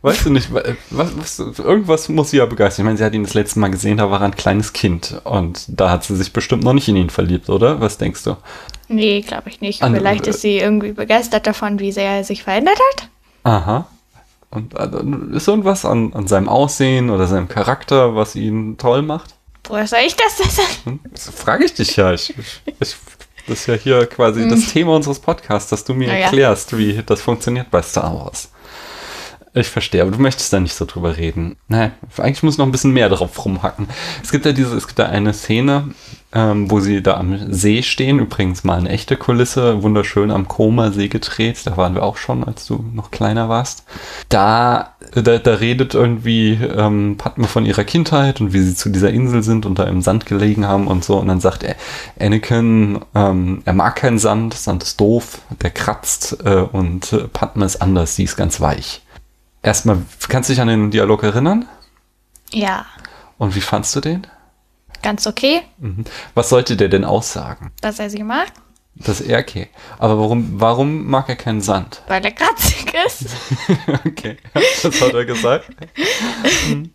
Weißt 0.00 0.26
du 0.26 0.30
nicht, 0.30 0.52
was, 0.52 1.18
was, 1.18 1.38
irgendwas 1.58 2.08
muss 2.08 2.30
sie 2.30 2.38
ja 2.38 2.46
begeistern. 2.46 2.84
Ich 2.84 2.86
meine, 2.86 2.98
sie 2.98 3.04
hat 3.04 3.14
ihn 3.14 3.24
das 3.24 3.34
letzte 3.34 3.58
Mal 3.58 3.70
gesehen, 3.70 3.98
da 3.98 4.10
war 4.10 4.20
er 4.20 4.26
ein 4.26 4.36
kleines 4.36 4.72
Kind. 4.72 5.20
Und 5.24 5.64
da 5.68 5.90
hat 5.90 6.04
sie 6.04 6.16
sich 6.16 6.32
bestimmt 6.32 6.64
noch 6.64 6.72
nicht 6.72 6.88
in 6.88 6.96
ihn 6.96 7.10
verliebt, 7.10 7.50
oder? 7.50 7.80
Was 7.80 7.98
denkst 7.98 8.24
du? 8.24 8.36
Nee, 8.88 9.22
glaube 9.22 9.48
ich 9.48 9.60
nicht. 9.60 9.82
An, 9.82 9.94
Vielleicht 9.94 10.26
äh, 10.26 10.30
ist 10.30 10.40
sie 10.40 10.58
irgendwie 10.58 10.92
begeistert 10.92 11.46
davon, 11.46 11.78
wie 11.78 11.92
sehr 11.92 12.10
er 12.10 12.24
sich 12.24 12.42
verändert 12.42 12.78
hat. 12.92 13.08
Aha. 13.42 13.86
Und 14.50 14.76
also, 14.76 14.98
ist 15.32 15.48
irgendwas 15.48 15.84
an, 15.84 16.12
an 16.14 16.26
seinem 16.26 16.48
Aussehen 16.48 17.10
oder 17.10 17.26
seinem 17.26 17.48
Charakter, 17.48 18.14
was 18.14 18.34
ihn 18.34 18.78
toll 18.78 19.02
macht? 19.02 19.34
Woher 19.64 19.86
soll 19.86 19.98
ich 20.06 20.16
das 20.16 20.38
wissen? 20.38 20.64
Hm, 20.84 21.00
das 21.10 21.28
frage 21.28 21.64
ich 21.64 21.74
dich 21.74 21.96
ja. 21.96 22.14
Ich, 22.14 22.34
ich, 22.38 22.62
ich, 22.80 22.96
das 23.48 23.60
ist 23.60 23.66
ja 23.66 23.74
hier 23.74 24.06
quasi 24.06 24.42
hm. 24.42 24.50
das 24.50 24.72
Thema 24.72 24.94
unseres 24.94 25.18
Podcasts, 25.18 25.70
dass 25.70 25.84
du 25.84 25.94
mir 25.94 26.08
naja. 26.08 26.26
erklärst, 26.26 26.76
wie 26.76 27.02
das 27.04 27.20
funktioniert 27.20 27.70
bei 27.70 27.82
Star 27.82 28.14
Wars. 28.14 28.50
Ich 29.58 29.68
verstehe, 29.68 30.02
aber 30.02 30.12
du 30.12 30.22
möchtest 30.22 30.52
da 30.52 30.60
nicht 30.60 30.74
so 30.74 30.84
drüber 30.84 31.16
reden. 31.16 31.56
Nein, 31.66 31.90
eigentlich 32.16 32.44
muss 32.44 32.58
noch 32.58 32.66
ein 32.66 32.70
bisschen 32.70 32.92
mehr 32.92 33.08
drauf 33.08 33.44
rumhacken. 33.44 33.88
Es 34.22 34.30
gibt 34.30 34.46
ja 34.46 34.52
diese, 34.52 34.76
es 34.76 34.86
gibt 34.86 35.00
da 35.00 35.06
eine 35.06 35.32
Szene, 35.32 35.94
ähm, 36.32 36.70
wo 36.70 36.78
sie 36.78 37.02
da 37.02 37.16
am 37.16 37.52
See 37.52 37.82
stehen. 37.82 38.20
Übrigens 38.20 38.62
mal 38.62 38.78
eine 38.78 38.90
echte 38.90 39.16
Kulisse, 39.16 39.82
wunderschön 39.82 40.30
am 40.30 40.46
Koma-See 40.46 41.08
gedreht. 41.08 41.58
Da 41.64 41.76
waren 41.76 41.96
wir 41.96 42.04
auch 42.04 42.18
schon, 42.18 42.44
als 42.44 42.66
du 42.66 42.84
noch 42.92 43.10
kleiner 43.10 43.48
warst. 43.48 43.84
Da, 44.28 44.94
da, 45.12 45.38
da 45.38 45.54
redet 45.54 45.94
irgendwie 45.94 46.52
ähm, 46.52 47.16
Padme 47.18 47.48
von 47.48 47.66
ihrer 47.66 47.82
Kindheit 47.82 48.40
und 48.40 48.52
wie 48.52 48.60
sie 48.60 48.76
zu 48.76 48.90
dieser 48.90 49.10
Insel 49.10 49.42
sind 49.42 49.66
und 49.66 49.80
da 49.80 49.84
im 49.84 50.02
Sand 50.02 50.24
gelegen 50.24 50.68
haben 50.68 50.86
und 50.86 51.02
so. 51.02 51.16
Und 51.16 51.26
dann 51.26 51.40
sagt 51.40 51.64
er, 51.64 51.74
Anakin, 52.20 53.00
ähm, 53.16 53.62
er 53.64 53.72
mag 53.72 53.96
keinen 53.96 54.20
Sand, 54.20 54.54
Sand 54.54 54.84
ist 54.84 55.00
doof, 55.00 55.40
der 55.62 55.70
kratzt 55.70 56.38
äh, 56.44 56.60
und 56.60 57.32
Padme 57.32 57.64
ist 57.64 57.82
anders, 57.82 58.14
sie 58.14 58.22
ist 58.22 58.36
ganz 58.36 58.60
weich. 58.60 59.02
Erstmal, 59.62 60.02
kannst 60.28 60.48
du 60.48 60.52
dich 60.52 60.60
an 60.60 60.68
den 60.68 60.90
Dialog 60.90 61.22
erinnern? 61.22 61.68
Ja. 62.52 62.86
Und 63.38 63.54
wie 63.54 63.60
fandst 63.60 63.94
du 63.96 64.00
den? 64.00 64.26
Ganz 65.02 65.26
okay. 65.26 65.62
Mhm. 65.78 66.04
Was 66.34 66.48
sollte 66.48 66.76
der 66.76 66.88
denn 66.88 67.04
aussagen? 67.04 67.72
Dass 67.80 67.98
er 67.98 68.10
sie 68.10 68.22
mag. 68.22 68.48
Das 68.94 69.20
ist 69.20 69.32
okay. 69.32 69.68
Aber 69.98 70.18
warum, 70.18 70.60
warum 70.60 71.06
mag 71.06 71.28
er 71.28 71.36
keinen 71.36 71.60
Sand? 71.60 72.02
Weil 72.08 72.24
er 72.24 72.32
kratzig 72.32 72.92
ist. 73.06 73.26
okay, 74.06 74.38
das 74.82 75.00
hat 75.00 75.14
er 75.14 75.24
gesagt. 75.24 75.70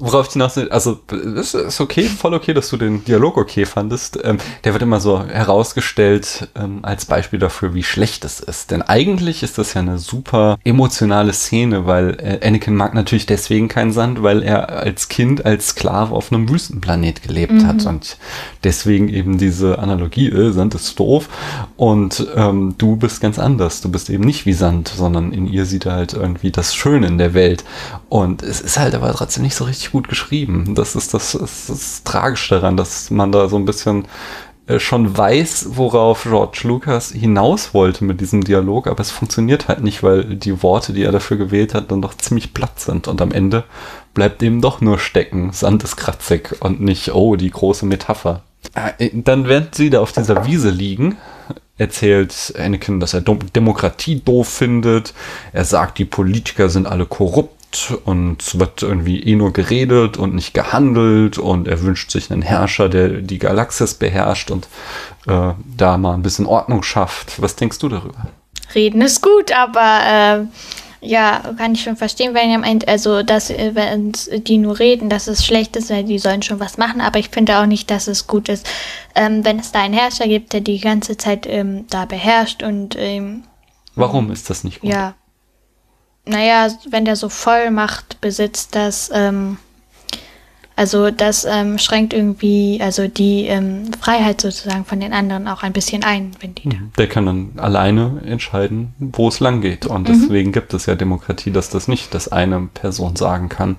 Worauf 0.00 0.28
ich 0.28 0.34
hinaus 0.34 0.56
also 0.56 1.00
es 1.36 1.54
ist 1.54 1.80
okay, 1.80 2.04
voll 2.04 2.32
okay, 2.32 2.54
dass 2.54 2.70
du 2.70 2.76
den 2.76 3.04
Dialog 3.04 3.36
okay 3.36 3.66
fandest. 3.66 4.16
Ähm, 4.22 4.38
der 4.62 4.72
wird 4.72 4.84
immer 4.84 5.00
so 5.00 5.24
herausgestellt 5.24 6.48
ähm, 6.54 6.80
als 6.82 7.04
Beispiel 7.04 7.40
dafür, 7.40 7.74
wie 7.74 7.82
schlecht 7.82 8.24
es 8.24 8.38
ist. 8.38 8.70
Denn 8.70 8.82
eigentlich 8.82 9.42
ist 9.42 9.58
das 9.58 9.74
ja 9.74 9.80
eine 9.80 9.98
super 9.98 10.56
emotionale 10.62 11.32
Szene, 11.32 11.86
weil 11.86 12.16
äh, 12.20 12.46
Anakin 12.46 12.76
mag 12.76 12.94
natürlich 12.94 13.26
deswegen 13.26 13.66
keinen 13.66 13.90
Sand, 13.90 14.22
weil 14.22 14.44
er 14.44 14.68
als 14.68 15.08
Kind 15.08 15.44
als 15.44 15.70
Sklave 15.70 16.14
auf 16.14 16.32
einem 16.32 16.48
Wüstenplanet 16.48 17.22
gelebt 17.22 17.54
mhm. 17.54 17.66
hat 17.66 17.84
und 17.84 18.18
deswegen 18.62 19.08
eben 19.08 19.36
diese 19.36 19.80
Analogie, 19.80 20.28
äh, 20.28 20.52
Sand 20.52 20.76
ist 20.76 20.96
doof 20.96 21.28
und 21.76 22.24
ähm, 22.36 22.76
du 22.78 22.94
bist 22.94 23.20
ganz 23.20 23.40
anders. 23.40 23.80
Du 23.80 23.90
bist 23.90 24.10
eben 24.10 24.22
nicht 24.22 24.46
wie 24.46 24.52
Sand, 24.52 24.86
sondern 24.86 25.32
in 25.32 25.48
ihr 25.48 25.64
sieht 25.64 25.86
er 25.86 25.94
halt 25.94 26.12
irgendwie 26.12 26.52
das 26.52 26.72
Schöne 26.72 27.08
in 27.08 27.18
der 27.18 27.34
Welt 27.34 27.64
und 28.08 28.44
es 28.44 28.60
ist 28.60 28.78
halt 28.78 28.94
aber 28.94 29.12
trotzdem 29.12 29.42
nicht 29.42 29.56
so 29.56 29.64
richtig 29.64 29.87
gut 29.92 30.08
geschrieben. 30.08 30.74
Das 30.74 30.96
ist 30.96 31.14
das, 31.14 31.32
das, 31.32 31.66
das 31.66 32.02
Tragische 32.04 32.56
daran, 32.56 32.76
dass 32.76 33.10
man 33.10 33.32
da 33.32 33.48
so 33.48 33.56
ein 33.56 33.64
bisschen 33.64 34.06
äh, 34.68 34.78
schon 34.78 35.16
weiß, 35.16 35.68
worauf 35.70 36.24
George 36.24 36.60
Lucas 36.64 37.10
hinaus 37.10 37.72
wollte 37.72 38.04
mit 38.04 38.20
diesem 38.20 38.44
Dialog, 38.44 38.86
aber 38.86 39.00
es 39.00 39.10
funktioniert 39.10 39.66
halt 39.68 39.82
nicht, 39.82 40.02
weil 40.02 40.36
die 40.36 40.62
Worte, 40.62 40.92
die 40.92 41.02
er 41.02 41.12
dafür 41.12 41.38
gewählt 41.38 41.74
hat, 41.74 41.90
dann 41.90 42.02
doch 42.02 42.14
ziemlich 42.14 42.52
platt 42.52 42.78
sind 42.78 43.08
und 43.08 43.22
am 43.22 43.32
Ende 43.32 43.64
bleibt 44.12 44.42
eben 44.42 44.60
doch 44.60 44.80
nur 44.80 44.98
stecken, 44.98 45.52
Sand 45.52 45.84
ist 45.84 45.96
kratzig 45.96 46.56
und 46.60 46.80
nicht, 46.80 47.14
oh, 47.14 47.36
die 47.36 47.50
große 47.50 47.86
Metapher. 47.86 48.42
Äh, 48.74 49.10
dann, 49.14 49.48
während 49.48 49.74
sie 49.74 49.88
da 49.88 50.00
auf 50.00 50.12
dieser 50.12 50.44
Wiese 50.44 50.70
liegen, 50.70 51.16
erzählt 51.78 52.54
Anakin, 52.58 53.00
dass 53.00 53.14
er 53.14 53.22
Demokratie 53.22 54.20
doof 54.20 54.48
findet. 54.48 55.14
Er 55.52 55.64
sagt, 55.64 55.98
die 55.98 56.04
Politiker 56.04 56.68
sind 56.68 56.86
alle 56.86 57.06
korrupt 57.06 57.57
und 58.04 58.42
es 58.42 58.58
wird 58.58 58.82
irgendwie 58.82 59.22
eh 59.22 59.36
nur 59.36 59.52
geredet 59.52 60.16
und 60.16 60.34
nicht 60.34 60.54
gehandelt 60.54 61.38
und 61.38 61.68
er 61.68 61.82
wünscht 61.82 62.10
sich 62.10 62.30
einen 62.30 62.42
Herrscher, 62.42 62.88
der 62.88 63.08
die 63.20 63.38
Galaxis 63.38 63.94
beherrscht 63.94 64.50
und 64.50 64.68
äh, 65.26 65.52
da 65.76 65.98
mal 65.98 66.14
ein 66.14 66.22
bisschen 66.22 66.46
Ordnung 66.46 66.82
schafft. 66.82 67.40
Was 67.40 67.56
denkst 67.56 67.78
du 67.78 67.88
darüber? 67.88 68.28
Reden 68.74 69.00
ist 69.00 69.22
gut, 69.22 69.52
aber 69.52 70.00
äh, 70.04 70.44
ja, 71.00 71.54
kann 71.56 71.74
ich 71.74 71.82
schon 71.82 71.96
verstehen, 71.96 72.34
wenn 72.34 72.54
am 72.54 72.64
Ende, 72.64 72.88
also 72.88 73.22
dass 73.22 73.50
äh, 73.50 73.72
wenn 73.74 74.12
die 74.46 74.58
nur 74.58 74.78
reden, 74.78 75.08
dass 75.08 75.26
es 75.26 75.44
schlecht 75.44 75.76
ist, 75.76 75.90
weil 75.90 76.04
die 76.04 76.18
sollen 76.18 76.42
schon 76.42 76.60
was 76.60 76.76
machen, 76.76 77.00
aber 77.00 77.18
ich 77.18 77.28
finde 77.28 77.58
auch 77.58 77.66
nicht, 77.66 77.90
dass 77.90 78.08
es 78.08 78.26
gut 78.26 78.48
ist, 78.48 78.68
ähm, 79.14 79.44
wenn 79.44 79.58
es 79.58 79.72
da 79.72 79.80
einen 79.80 79.94
Herrscher 79.94 80.26
gibt, 80.26 80.52
der 80.52 80.60
die 80.60 80.80
ganze 80.80 81.16
Zeit 81.16 81.46
ähm, 81.46 81.86
da 81.90 82.04
beherrscht 82.04 82.62
und 82.62 82.96
ähm, 82.98 83.44
Warum 83.94 84.30
ist 84.30 84.48
das 84.48 84.64
nicht 84.64 84.80
gut? 84.80 84.90
Ja, 84.90 85.14
naja, 86.28 86.68
wenn 86.90 87.04
der 87.04 87.16
so 87.16 87.28
Vollmacht 87.28 88.20
besitzt, 88.20 88.74
dass, 88.74 89.10
ähm, 89.12 89.58
also 90.76 91.10
das 91.10 91.44
ähm, 91.44 91.76
schränkt 91.78 92.12
irgendwie, 92.12 92.78
also 92.80 93.08
die 93.08 93.46
ähm, 93.46 93.90
Freiheit 94.00 94.40
sozusagen 94.40 94.84
von 94.84 95.00
den 95.00 95.12
anderen 95.12 95.48
auch 95.48 95.64
ein 95.64 95.72
bisschen 95.72 96.04
ein, 96.04 96.30
wenn 96.38 96.54
die 96.54 96.68
da. 96.68 96.76
Mhm. 96.76 96.92
Der 96.96 97.08
kann 97.08 97.26
dann 97.26 97.52
alleine 97.56 98.22
entscheiden, 98.24 98.94
wo 98.98 99.26
es 99.26 99.40
lang 99.40 99.60
geht. 99.60 99.86
Und 99.86 100.08
mhm. 100.08 100.20
deswegen 100.20 100.52
gibt 100.52 100.72
es 100.74 100.86
ja 100.86 100.94
Demokratie, 100.94 101.50
dass 101.50 101.70
das 101.70 101.88
nicht, 101.88 102.14
dass 102.14 102.28
eine 102.30 102.68
Person 102.72 103.16
sagen 103.16 103.48
kann, 103.48 103.76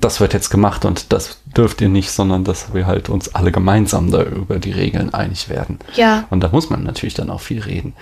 das 0.00 0.20
wird 0.20 0.32
jetzt 0.32 0.48
gemacht 0.48 0.86
und 0.86 1.12
das 1.12 1.42
dürft 1.44 1.82
ihr 1.82 1.90
nicht, 1.90 2.10
sondern 2.10 2.44
dass 2.44 2.72
wir 2.72 2.86
halt 2.86 3.10
uns 3.10 3.34
alle 3.34 3.52
gemeinsam 3.52 4.10
da 4.10 4.22
über 4.22 4.58
die 4.58 4.72
Regeln 4.72 5.12
einig 5.12 5.50
werden. 5.50 5.80
Ja. 5.96 6.24
Und 6.30 6.40
da 6.40 6.48
muss 6.48 6.70
man 6.70 6.82
natürlich 6.82 7.14
dann 7.14 7.28
auch 7.28 7.40
viel 7.40 7.60
reden. 7.60 7.92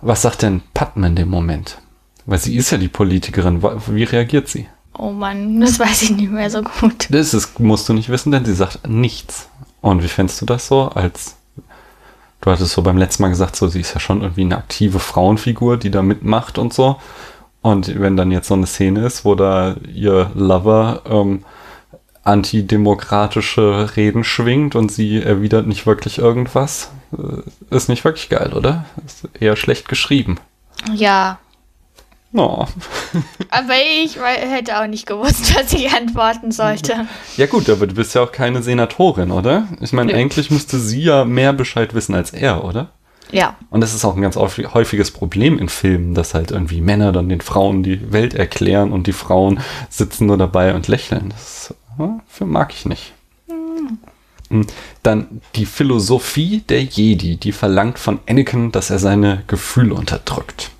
Was 0.00 0.22
sagt 0.22 0.42
denn 0.42 0.62
Padman 0.74 1.10
in 1.10 1.16
dem 1.16 1.28
Moment? 1.28 1.78
Weil 2.26 2.38
sie 2.38 2.56
ist 2.56 2.70
ja 2.70 2.78
die 2.78 2.88
Politikerin. 2.88 3.62
Wie 3.62 4.04
reagiert 4.04 4.48
sie? 4.48 4.66
Oh 4.96 5.10
Mann, 5.10 5.60
das 5.60 5.78
weiß 5.78 6.02
ich 6.02 6.10
nicht 6.10 6.30
mehr 6.30 6.50
so 6.50 6.62
gut. 6.62 7.08
Das 7.10 7.34
ist, 7.34 7.58
musst 7.58 7.88
du 7.88 7.94
nicht 7.94 8.08
wissen, 8.08 8.30
denn 8.30 8.44
sie 8.44 8.54
sagt 8.54 8.86
nichts. 8.86 9.48
Und 9.80 10.02
wie 10.02 10.08
fändest 10.08 10.40
du 10.40 10.46
das 10.46 10.68
so 10.68 10.88
als 10.88 11.36
Du 12.42 12.50
hattest 12.50 12.72
so 12.72 12.82
beim 12.82 12.98
letzten 12.98 13.22
Mal 13.22 13.28
gesagt, 13.28 13.54
so 13.54 13.68
sie 13.68 13.80
ist 13.80 13.94
ja 13.94 14.00
schon 14.00 14.20
irgendwie 14.20 14.40
eine 14.40 14.58
aktive 14.58 14.98
Frauenfigur, 14.98 15.76
die 15.76 15.92
da 15.92 16.02
mitmacht 16.02 16.58
und 16.58 16.74
so. 16.74 16.96
Und 17.62 18.00
wenn 18.00 18.16
dann 18.16 18.32
jetzt 18.32 18.48
so 18.48 18.54
eine 18.54 18.66
Szene 18.66 19.06
ist, 19.06 19.24
wo 19.24 19.36
da 19.36 19.76
ihr 19.94 20.32
Lover 20.34 21.02
ähm, 21.08 21.44
antidemokratische 22.24 23.96
Reden 23.96 24.24
schwingt 24.24 24.74
und 24.74 24.90
sie 24.90 25.22
erwidert 25.22 25.68
nicht 25.68 25.86
wirklich 25.86 26.18
irgendwas, 26.18 26.90
äh, 27.16 27.74
ist 27.74 27.88
nicht 27.88 28.04
wirklich 28.04 28.28
geil, 28.28 28.52
oder? 28.54 28.86
Ist 29.06 29.28
eher 29.38 29.54
schlecht 29.54 29.88
geschrieben. 29.88 30.38
Ja, 30.92 31.38
Oh. 32.34 32.66
aber 33.50 33.74
ich 34.04 34.18
hätte 34.18 34.80
auch 34.80 34.86
nicht 34.86 35.06
gewusst, 35.06 35.54
was 35.56 35.72
ich 35.72 35.92
antworten 35.92 36.50
sollte. 36.50 37.06
Ja 37.36 37.46
gut, 37.46 37.68
aber 37.68 37.86
du 37.86 37.94
bist 37.94 38.14
ja 38.14 38.22
auch 38.22 38.32
keine 38.32 38.62
Senatorin, 38.62 39.30
oder? 39.30 39.68
Ich 39.80 39.92
meine, 39.92 40.14
eigentlich 40.14 40.50
müsste 40.50 40.78
sie 40.78 41.02
ja 41.02 41.24
mehr 41.24 41.52
Bescheid 41.52 41.94
wissen 41.94 42.14
als 42.14 42.32
er, 42.32 42.64
oder? 42.64 42.90
Ja. 43.30 43.56
Und 43.70 43.80
das 43.80 43.94
ist 43.94 44.04
auch 44.04 44.14
ein 44.14 44.22
ganz 44.22 44.36
häufiges 44.36 45.10
Problem 45.10 45.58
in 45.58 45.68
Filmen, 45.68 46.14
dass 46.14 46.34
halt 46.34 46.50
irgendwie 46.50 46.80
Männer 46.80 47.12
dann 47.12 47.28
den 47.28 47.40
Frauen 47.40 47.82
die 47.82 48.12
Welt 48.12 48.34
erklären 48.34 48.92
und 48.92 49.06
die 49.06 49.12
Frauen 49.12 49.60
sitzen 49.88 50.26
nur 50.26 50.36
dabei 50.36 50.74
und 50.74 50.88
lächeln. 50.88 51.30
Das 51.30 51.74
ja, 51.98 52.20
mag 52.44 52.72
ich 52.74 52.86
nicht. 52.86 53.12
Hm. 54.48 54.66
Dann 55.02 55.40
die 55.54 55.64
Philosophie 55.66 56.62
der 56.68 56.82
Jedi, 56.82 57.36
die 57.36 57.52
verlangt 57.52 57.98
von 57.98 58.20
Anakin, 58.28 58.70
dass 58.70 58.90
er 58.90 58.98
seine 58.98 59.44
Gefühle 59.46 59.94
unterdrückt. 59.94 60.70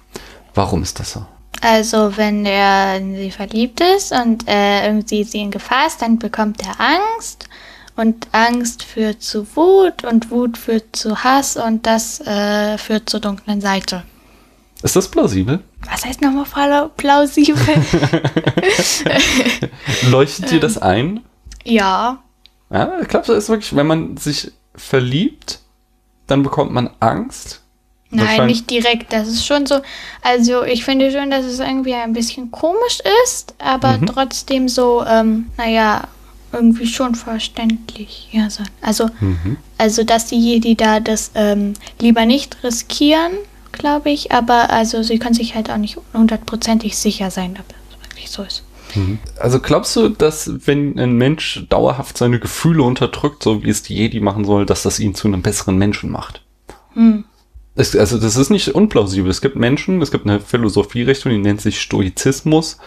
Warum 0.55 0.83
ist 0.83 1.01
das 1.01 1.13
so? 1.13 1.27
Also 1.63 2.17
wenn 2.17 2.45
er 2.45 2.97
in 2.97 3.15
sie 3.15 3.31
verliebt 3.31 3.81
ist 3.81 4.11
und 4.11 4.49
äh, 4.49 4.85
irgendwie 4.85 5.23
sie 5.23 5.39
in 5.39 5.53
Gefahr 5.53 5.87
ist, 5.87 6.03
dann 6.03 6.19
bekommt 6.19 6.61
er 6.61 6.75
Angst 6.81 7.49
und 7.95 8.27
Angst 8.33 8.83
führt 8.83 9.23
zu 9.23 9.47
Wut 9.55 10.03
und 10.05 10.33
Wut 10.33 10.59
führt 10.59 10.97
zu 10.97 11.23
Hass 11.23 11.57
und 11.57 11.87
das 11.87 12.21
äh, 12.21 12.77
führt 12.79 13.09
zur 13.09 13.21
dunklen 13.21 13.61
Seite. 13.61 14.03
Ist 14.83 14.97
das 14.97 15.09
plausibel? 15.09 15.63
Was 15.89 16.05
heißt 16.05 16.21
nochmal 16.21 16.91
plausibel? 16.97 17.63
Leuchtet 20.11 20.51
dir 20.51 20.59
das 20.59 20.79
ein? 20.79 21.21
Ja. 21.63 22.19
Ja, 22.71 23.01
ich 23.01 23.07
glaube, 23.07 23.27
das 23.29 23.37
ist 23.37 23.49
wirklich, 23.49 23.77
wenn 23.77 23.87
man 23.87 24.17
sich 24.17 24.51
verliebt, 24.75 25.61
dann 26.27 26.43
bekommt 26.43 26.73
man 26.73 26.91
Angst 26.99 27.62
Nein, 28.15 28.47
nicht 28.47 28.71
direkt. 28.71 29.13
Das 29.13 29.29
ist 29.29 29.47
schon 29.47 29.67
so. 29.67 29.81
Also 30.23 30.65
ich 30.65 30.85
finde 30.85 31.11
schon, 31.11 31.31
dass 31.31 31.45
es 31.45 31.61
irgendwie 31.61 31.95
ein 31.95 32.13
bisschen 32.13 32.51
komisch 32.51 33.01
ist, 33.25 33.55
aber 33.59 33.99
mhm. 33.99 34.07
trotzdem 34.07 34.69
so, 34.69 35.05
ähm, 35.07 35.47
naja, 35.57 36.09
irgendwie 36.53 36.87
schon 36.87 37.15
verständlich. 37.15 38.29
Ja, 38.31 38.51
so. 38.51 38.63
Also, 38.83 39.09
mhm. 39.21 39.57
also 39.79 40.05
dass 40.05 40.27
die 40.27 40.39
Jedi 40.39 40.75
da 40.77 41.01
das 41.01 41.31
ähm, 41.35 41.75
lieber 41.99 42.27
nicht 42.27 42.63
riskieren 42.63 43.33
glaube 43.73 44.11
ich, 44.11 44.31
aber 44.33 44.71
also 44.71 45.03
sie 45.03 45.19
können 45.19 45.35
sich 45.35 45.55
halt 45.55 45.71
auch 45.71 45.79
nicht 45.79 45.99
hundertprozentig 46.15 46.97
sicher 46.97 47.31
sein, 47.31 47.59
ob 47.59 47.65
es 47.71 48.09
wirklich 48.09 48.31
so 48.31 48.43
ist. 48.43 48.63
Also 49.41 49.59
glaubst 49.59 49.97
du, 49.97 50.11
dass 50.11 50.51
wenn 50.67 50.99
ein 50.99 51.15
Mensch 51.15 51.65
dauerhaft 51.71 52.19
seine 52.19 52.39
Gefühle 52.39 52.83
unterdrückt, 52.83 53.43
so 53.43 53.65
wie 53.65 53.71
es 53.71 53.83
die 53.83 53.95
Jedi 53.95 54.21
machen 54.21 54.45
soll, 54.45 54.67
dass 54.67 54.83
das 54.83 55.01
ihn 55.01 55.15
zu 55.15 55.29
einem 55.29 55.41
besseren 55.41 55.79
Menschen 55.79 56.11
macht? 56.11 56.43
Hm. 56.93 57.25
Es, 57.75 57.97
also 57.97 58.19
das 58.19 58.37
ist 58.37 58.51
nicht 58.51 58.69
unplausibel. 58.69 59.31
Es 59.31 59.41
gibt 59.41 59.57
Menschen, 59.57 60.03
es 60.03 60.11
gibt 60.11 60.27
eine 60.27 60.41
Philosophierichtung, 60.41 61.33
die 61.33 61.39
nennt 61.39 61.61
sich 61.61 61.81
Stoizismus 61.81 62.79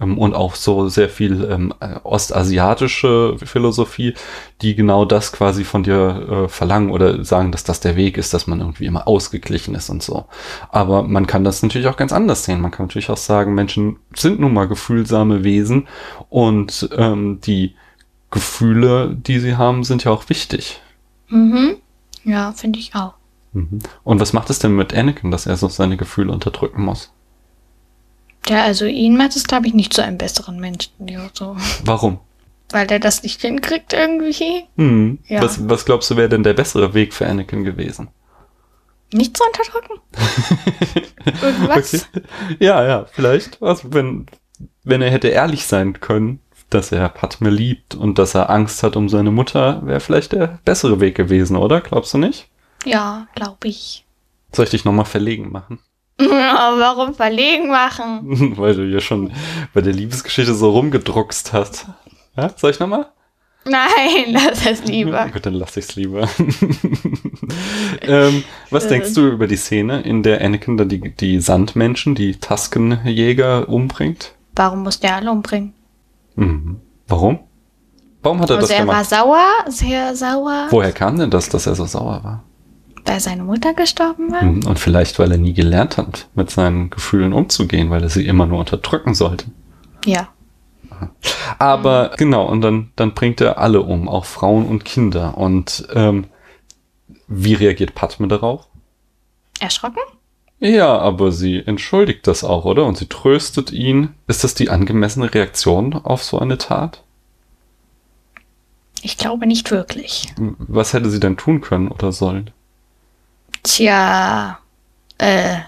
ähm, 0.00 0.18
und 0.18 0.34
auch 0.34 0.56
so 0.56 0.88
sehr 0.88 1.08
viel 1.08 1.44
ähm, 1.44 1.72
äh, 1.80 1.96
ostasiatische 2.02 3.36
Philosophie, 3.38 4.14
die 4.60 4.74
genau 4.74 5.04
das 5.04 5.32
quasi 5.32 5.64
von 5.64 5.84
dir 5.84 6.44
äh, 6.46 6.48
verlangen 6.48 6.90
oder 6.90 7.24
sagen, 7.24 7.52
dass 7.52 7.64
das 7.64 7.80
der 7.80 7.96
Weg 7.96 8.18
ist, 8.18 8.34
dass 8.34 8.46
man 8.46 8.60
irgendwie 8.60 8.86
immer 8.86 9.06
ausgeglichen 9.06 9.74
ist 9.74 9.90
und 9.90 10.02
so. 10.02 10.26
Aber 10.70 11.02
man 11.04 11.26
kann 11.26 11.44
das 11.44 11.62
natürlich 11.62 11.86
auch 11.86 11.96
ganz 11.96 12.12
anders 12.12 12.44
sehen. 12.44 12.60
Man 12.60 12.72
kann 12.72 12.86
natürlich 12.86 13.10
auch 13.10 13.16
sagen, 13.16 13.54
Menschen 13.54 13.98
sind 14.14 14.40
nun 14.40 14.54
mal 14.54 14.66
gefühlsame 14.66 15.44
Wesen 15.44 15.86
und 16.30 16.88
ähm, 16.96 17.40
die 17.42 17.76
Gefühle, 18.30 19.14
die 19.14 19.38
sie 19.38 19.56
haben, 19.56 19.84
sind 19.84 20.04
ja 20.04 20.10
auch 20.10 20.28
wichtig. 20.28 20.80
Mhm. 21.28 21.76
Ja, 22.24 22.52
finde 22.52 22.78
ich 22.78 22.94
auch. 22.94 23.14
Mhm. 23.52 23.80
Und 24.04 24.20
was 24.20 24.32
macht 24.32 24.50
es 24.50 24.58
denn 24.58 24.74
mit 24.74 24.94
Anakin, 24.94 25.30
dass 25.30 25.46
er 25.46 25.56
so 25.56 25.68
seine 25.68 25.96
Gefühle 25.96 26.32
unterdrücken 26.32 26.82
muss? 26.82 27.12
Ja, 28.48 28.64
also 28.64 28.86
ihn 28.86 29.16
macht 29.16 29.36
es, 29.36 29.46
glaube 29.46 29.68
ich, 29.68 29.74
nicht 29.74 29.94
zu 29.94 30.02
einem 30.02 30.18
besseren 30.18 30.58
Menschen. 30.58 30.92
Ja, 31.06 31.28
so. 31.32 31.56
Warum? 31.84 32.18
Weil 32.70 32.90
er 32.90 32.98
das 32.98 33.22
nicht 33.22 33.40
hinkriegt 33.40 33.92
irgendwie. 33.92 34.64
Hm. 34.76 35.18
Ja. 35.28 35.42
Was, 35.42 35.68
was 35.68 35.84
glaubst 35.84 36.10
du, 36.10 36.16
wäre 36.16 36.28
denn 36.28 36.42
der 36.42 36.54
bessere 36.54 36.94
Weg 36.94 37.12
für 37.14 37.26
Anakin 37.26 37.64
gewesen? 37.64 38.08
Nicht 39.12 39.36
zu 39.36 39.44
unterdrücken. 39.44 40.00
Irgendwas. 41.42 41.94
Okay. 41.94 42.22
Ja, 42.58 42.82
ja, 42.84 43.04
vielleicht. 43.12 43.62
Also 43.62 43.92
wenn, 43.92 44.26
wenn 44.84 45.02
er 45.02 45.10
hätte 45.10 45.28
ehrlich 45.28 45.66
sein 45.66 46.00
können, 46.00 46.40
dass 46.70 46.92
er 46.92 47.10
Padme 47.10 47.50
liebt 47.50 47.94
und 47.94 48.18
dass 48.18 48.34
er 48.34 48.48
Angst 48.48 48.82
hat 48.82 48.96
um 48.96 49.10
seine 49.10 49.30
Mutter, 49.30 49.84
wäre 49.84 50.00
vielleicht 50.00 50.32
der 50.32 50.58
bessere 50.64 51.00
Weg 51.00 51.14
gewesen, 51.14 51.56
oder? 51.56 51.82
Glaubst 51.82 52.14
du 52.14 52.18
nicht? 52.18 52.48
Ja, 52.84 53.26
glaube 53.34 53.68
ich. 53.68 54.04
Soll 54.52 54.64
ich 54.64 54.70
dich 54.70 54.84
nochmal 54.84 55.04
verlegen 55.04 55.50
machen? 55.50 55.78
Warum 56.18 57.14
verlegen 57.14 57.68
machen? 57.68 58.54
Weil 58.56 58.74
du 58.74 58.84
ja 58.86 59.00
schon 59.00 59.32
bei 59.72 59.80
der 59.80 59.92
Liebesgeschichte 59.92 60.54
so 60.54 60.70
rumgedruckst 60.70 61.52
hast. 61.52 61.86
Ja, 62.36 62.50
soll 62.56 62.70
ich 62.70 62.80
nochmal? 62.80 63.06
Nein, 63.64 63.88
lass 64.32 64.66
es 64.66 64.84
lieber. 64.84 65.28
Gut, 65.28 65.46
dann 65.46 65.54
lass 65.54 65.76
ich's 65.76 65.94
lieber. 65.94 66.28
ähm, 68.02 68.44
was 68.70 68.82
Schön. 68.84 68.90
denkst 68.90 69.14
du 69.14 69.28
über 69.28 69.46
die 69.46 69.56
Szene, 69.56 70.00
in 70.02 70.22
der 70.22 70.40
Anakin 70.44 70.76
da 70.76 70.84
die, 70.84 71.14
die 71.14 71.40
Sandmenschen, 71.40 72.14
die 72.14 72.36
Tusken-Jäger 72.38 73.68
umbringt? 73.68 74.34
Warum 74.56 74.82
muss 74.82 75.00
der 75.00 75.16
alle 75.16 75.30
umbringen? 75.30 75.74
Mhm. 76.34 76.80
Warum? 77.08 77.40
Warum 78.22 78.40
hat 78.40 78.50
er 78.50 78.56
Also 78.56 78.68
das 78.68 78.76
er 78.78 78.86
war 78.86 78.94
gemacht? 79.04 79.10
sauer, 79.10 79.46
sehr 79.68 80.14
sauer, 80.16 80.66
Woher 80.70 80.92
kam 80.92 81.18
denn 81.18 81.30
das, 81.30 81.48
dass 81.48 81.66
er 81.66 81.74
so 81.74 81.84
sauer 81.86 82.22
war? 82.24 82.44
Weil 83.04 83.20
seine 83.20 83.44
Mutter 83.44 83.74
gestorben 83.74 84.30
war. 84.32 84.42
Mhm. 84.42 84.66
Und 84.66 84.78
vielleicht, 84.78 85.18
weil 85.18 85.32
er 85.32 85.38
nie 85.38 85.52
gelernt 85.52 85.96
hat, 85.96 86.28
mit 86.34 86.50
seinen 86.50 86.90
Gefühlen 86.90 87.32
umzugehen, 87.32 87.90
weil 87.90 88.02
er 88.02 88.08
sie 88.08 88.26
immer 88.26 88.46
nur 88.46 88.60
unterdrücken 88.60 89.14
sollte. 89.14 89.46
Ja. 90.04 90.28
Aber 91.58 92.12
genau, 92.16 92.46
und 92.46 92.60
dann, 92.60 92.90
dann 92.96 93.14
bringt 93.14 93.40
er 93.40 93.58
alle 93.58 93.82
um, 93.82 94.08
auch 94.08 94.24
Frauen 94.24 94.66
und 94.66 94.84
Kinder. 94.84 95.36
Und 95.36 95.86
ähm, 95.94 96.26
wie 97.26 97.54
reagiert 97.54 97.94
Padme 97.94 98.28
darauf? 98.28 98.66
Erschrocken? 99.58 100.02
Ja, 100.60 100.96
aber 100.96 101.32
sie 101.32 101.60
entschuldigt 101.66 102.26
das 102.28 102.44
auch, 102.44 102.64
oder? 102.64 102.86
Und 102.86 102.96
sie 102.96 103.06
tröstet 103.06 103.72
ihn. 103.72 104.10
Ist 104.28 104.44
das 104.44 104.54
die 104.54 104.70
angemessene 104.70 105.32
Reaktion 105.34 105.94
auf 105.94 106.22
so 106.22 106.38
eine 106.38 106.56
Tat? 106.56 107.02
Ich 109.02 109.18
glaube 109.18 109.48
nicht 109.48 109.72
wirklich. 109.72 110.32
Was 110.36 110.92
hätte 110.92 111.10
sie 111.10 111.18
denn 111.18 111.36
tun 111.36 111.60
können 111.60 111.88
oder 111.88 112.12
sollen? 112.12 112.52
Tja, 113.62 114.58
äh, 115.18 115.58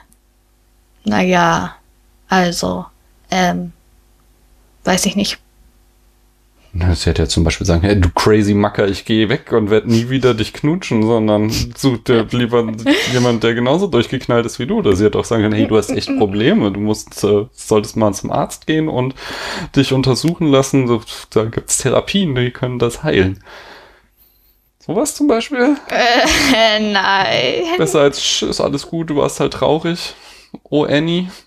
naja, 1.05 1.77
also, 2.29 2.87
ähm, 3.31 3.73
weiß 4.85 5.07
ich 5.07 5.17
nicht. 5.17 5.39
Sie 6.95 7.09
hätte 7.09 7.23
ja 7.23 7.29
zum 7.29 7.45
Beispiel 7.45 7.67
sagen, 7.69 7.83
hey, 7.83 8.01
du 8.01 8.09
crazy 8.11 8.53
Macker, 8.53 8.89
ich 8.89 9.05
gehe 9.05 9.29
weg 9.29 9.53
und 9.53 9.71
werde 9.71 9.89
nie 9.89 10.11
wieder 10.11 10.35
dich 10.35 10.53
knutschen, 10.53 11.05
sondern 11.05 11.51
such 11.77 11.99
dir 11.99 12.27
lieber 12.33 12.67
jemand, 13.13 13.45
der 13.45 13.55
genauso 13.55 13.87
durchgeknallt 13.87 14.45
ist 14.45 14.59
wie 14.59 14.67
du. 14.67 14.79
Oder 14.79 14.97
sie 14.97 15.05
hätte 15.05 15.21
auch 15.21 15.25
sagen 15.25 15.43
können, 15.43 15.55
hey, 15.55 15.69
du 15.69 15.77
hast 15.77 15.91
echt 15.91 16.11
Probleme, 16.19 16.73
du 16.73 16.81
musst, 16.81 17.23
äh, 17.23 17.47
solltest 17.53 17.97
mal 17.97 18.13
zum 18.13 18.33
Arzt 18.33 18.67
gehen 18.67 18.89
und 18.89 19.15
dich 19.77 19.93
untersuchen 19.93 20.49
lassen. 20.49 21.01
Da 21.31 21.45
gibt's 21.45 21.79
Therapien, 21.79 22.35
die 22.35 22.51
können 22.51 22.81
das 22.81 23.05
heilen. 23.05 23.39
Sowas 24.87 25.15
zum 25.15 25.27
Beispiel. 25.29 25.77
Äh, 25.89 26.81
nein. 26.93 27.65
Besser 27.79 28.01
als, 28.01 28.23
"Sch, 28.23 28.43
ist 28.43 28.61
alles 28.61 28.87
gut, 28.87 29.11
du 29.11 29.17
warst 29.17 29.41
halt 29.41 29.53
traurig. 29.55 30.15
Oh, 30.65 30.85
Annie. 30.85 31.31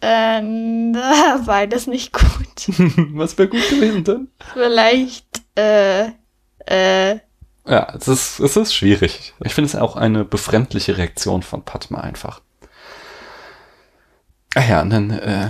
Äh, 0.00 0.40
na, 0.42 1.42
beides 1.44 1.88
nicht 1.88 2.12
gut. 2.12 2.68
Was 3.16 3.36
wäre 3.36 3.48
gut 3.48 3.68
gewesen 3.68 4.04
denn? 4.04 4.28
Vielleicht, 4.52 5.26
äh, 5.56 6.10
äh, 6.66 7.18
Ja, 7.66 7.92
es 7.98 8.06
ist, 8.06 8.38
es 8.38 8.56
ist 8.56 8.74
schwierig. 8.74 9.34
Ich 9.42 9.54
finde 9.54 9.66
es 9.66 9.74
auch 9.74 9.96
eine 9.96 10.24
befremdliche 10.24 10.98
Reaktion 10.98 11.42
von 11.42 11.64
Padma 11.64 11.98
einfach. 12.00 12.42
Ah 14.54 14.62
ja, 14.68 14.80
und 14.82 14.90
dann 14.90 15.10
äh, 15.10 15.48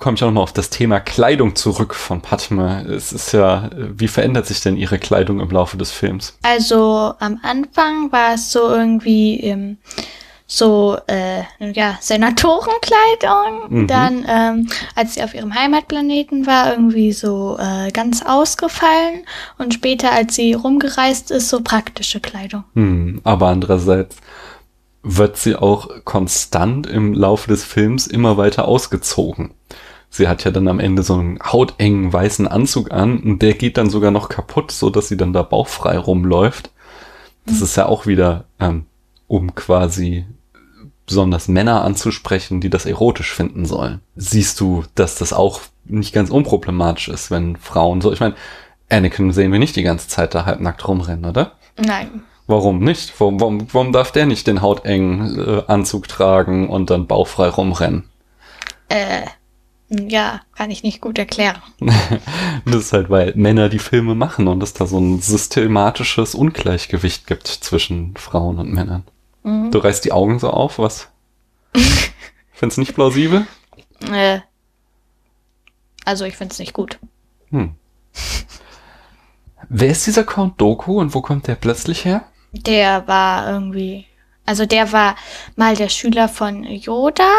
komme 0.00 0.16
ich 0.16 0.22
auch 0.22 0.28
nochmal 0.28 0.42
auf 0.42 0.52
das 0.52 0.70
Thema 0.70 0.98
Kleidung 0.98 1.54
zurück 1.54 1.94
von 1.94 2.22
Padma. 2.22 2.80
Es 2.80 3.12
ist 3.12 3.32
ja, 3.32 3.70
wie 3.76 4.08
verändert 4.08 4.46
sich 4.46 4.60
denn 4.60 4.76
ihre 4.76 4.98
Kleidung 4.98 5.40
im 5.40 5.50
Laufe 5.50 5.76
des 5.76 5.92
Films? 5.92 6.36
also 6.42 7.14
am 7.20 7.38
Anfang 7.42 8.10
war 8.10 8.34
es 8.34 8.50
so 8.50 8.68
irgendwie, 8.68 9.40
ähm, 9.40 9.78
so, 10.46 10.98
äh, 11.06 11.44
ja, 11.60 11.96
Senatorenkleidung. 12.00 13.82
Mhm. 13.82 13.86
Dann, 13.86 14.24
ähm, 14.28 14.68
als 14.96 15.14
sie 15.14 15.22
auf 15.22 15.32
ihrem 15.32 15.54
Heimatplaneten 15.54 16.44
war, 16.46 16.72
irgendwie 16.72 17.12
so 17.12 17.56
äh, 17.60 17.92
ganz 17.92 18.22
ausgefallen. 18.26 19.24
Und 19.58 19.74
später, 19.74 20.10
als 20.10 20.34
sie 20.34 20.54
rumgereist 20.54 21.30
ist, 21.30 21.50
so 21.50 21.60
praktische 21.60 22.18
Kleidung. 22.18 22.64
Hm, 22.74 23.20
aber 23.22 23.46
andererseits 23.46 24.16
wird 25.02 25.36
sie 25.36 25.54
auch 25.54 25.88
konstant 26.04 26.86
im 26.86 27.14
Laufe 27.14 27.48
des 27.48 27.62
Films 27.64 28.08
immer 28.08 28.36
weiter 28.36 28.66
ausgezogen. 28.66 29.54
Sie 30.10 30.26
hat 30.26 30.44
ja 30.44 30.50
dann 30.50 30.66
am 30.66 30.80
Ende 30.80 31.04
so 31.04 31.14
einen 31.14 31.38
hautengen 31.40 32.12
weißen 32.12 32.48
Anzug 32.48 32.90
an 32.90 33.20
und 33.20 33.42
der 33.42 33.54
geht 33.54 33.78
dann 33.78 33.88
sogar 33.88 34.10
noch 34.10 34.28
kaputt, 34.28 34.72
so 34.72 34.90
dass 34.90 35.08
sie 35.08 35.16
dann 35.16 35.32
da 35.32 35.42
bauchfrei 35.42 35.96
rumläuft. 35.96 36.70
Das 37.46 37.60
ist 37.60 37.76
ja 37.76 37.86
auch 37.86 38.06
wieder, 38.06 38.44
ähm, 38.58 38.86
um 39.28 39.54
quasi 39.54 40.26
besonders 41.06 41.48
Männer 41.48 41.82
anzusprechen, 41.82 42.60
die 42.60 42.70
das 42.70 42.86
erotisch 42.86 43.32
finden 43.32 43.64
sollen. 43.66 44.00
Siehst 44.16 44.60
du, 44.60 44.84
dass 44.94 45.16
das 45.16 45.32
auch 45.32 45.60
nicht 45.84 46.12
ganz 46.12 46.30
unproblematisch 46.30 47.08
ist, 47.08 47.30
wenn 47.30 47.56
Frauen 47.56 48.00
so, 48.00 48.12
ich 48.12 48.20
meine, 48.20 48.34
Anakin 48.88 49.32
sehen 49.32 49.52
wir 49.52 49.58
nicht 49.58 49.76
die 49.76 49.82
ganze 49.82 50.08
Zeit 50.08 50.34
da 50.34 50.44
halbnackt 50.44 50.86
rumrennen, 50.86 51.24
oder? 51.24 51.52
Nein. 51.78 52.22
Warum 52.46 52.80
nicht? 52.80 53.12
Warum, 53.20 53.40
warum, 53.40 53.66
warum 53.72 53.92
darf 53.92 54.10
der 54.10 54.26
nicht 54.26 54.46
den 54.48 54.60
hautengen 54.60 55.38
äh, 55.38 55.62
Anzug 55.68 56.08
tragen 56.08 56.68
und 56.68 56.90
dann 56.90 57.06
bauchfrei 57.06 57.48
rumrennen? 57.48 58.08
Äh, 58.88 59.22
ja, 59.90 60.40
kann 60.54 60.70
ich 60.70 60.82
nicht 60.82 61.00
gut 61.00 61.18
erklären. 61.18 61.60
Das 62.66 62.76
ist 62.76 62.92
halt, 62.92 63.10
weil 63.10 63.32
Männer 63.36 63.68
die 63.68 63.78
Filme 63.78 64.14
machen 64.14 64.46
und 64.46 64.62
es 64.62 64.74
da 64.74 64.86
so 64.86 64.98
ein 64.98 65.20
systematisches 65.20 66.34
Ungleichgewicht 66.34 67.26
gibt 67.26 67.46
zwischen 67.48 68.14
Frauen 68.16 68.58
und 68.58 68.72
Männern. 68.72 69.04
Mhm. 69.42 69.70
Du 69.70 69.78
reißt 69.78 70.04
die 70.04 70.12
Augen 70.12 70.38
so 70.38 70.50
auf, 70.50 70.78
was? 70.78 71.08
Find's 72.52 72.76
nicht 72.76 72.94
plausibel? 72.94 73.46
Äh, 74.12 74.40
also 76.04 76.24
ich 76.24 76.36
find's 76.36 76.58
nicht 76.58 76.74
gut. 76.74 76.98
Hm. 77.50 77.74
Wer 79.68 79.90
ist 79.90 80.06
dieser 80.06 80.24
Count 80.24 80.60
Doku 80.60 81.00
und 81.00 81.14
wo 81.14 81.22
kommt 81.22 81.46
der 81.46 81.54
plötzlich 81.54 82.04
her? 82.04 82.24
Der 82.52 83.06
war 83.08 83.48
irgendwie, 83.48 84.06
also 84.44 84.66
der 84.66 84.92
war 84.92 85.16
mal 85.56 85.76
der 85.76 85.88
Schüler 85.88 86.28
von 86.28 86.64
Yoda 86.64 87.32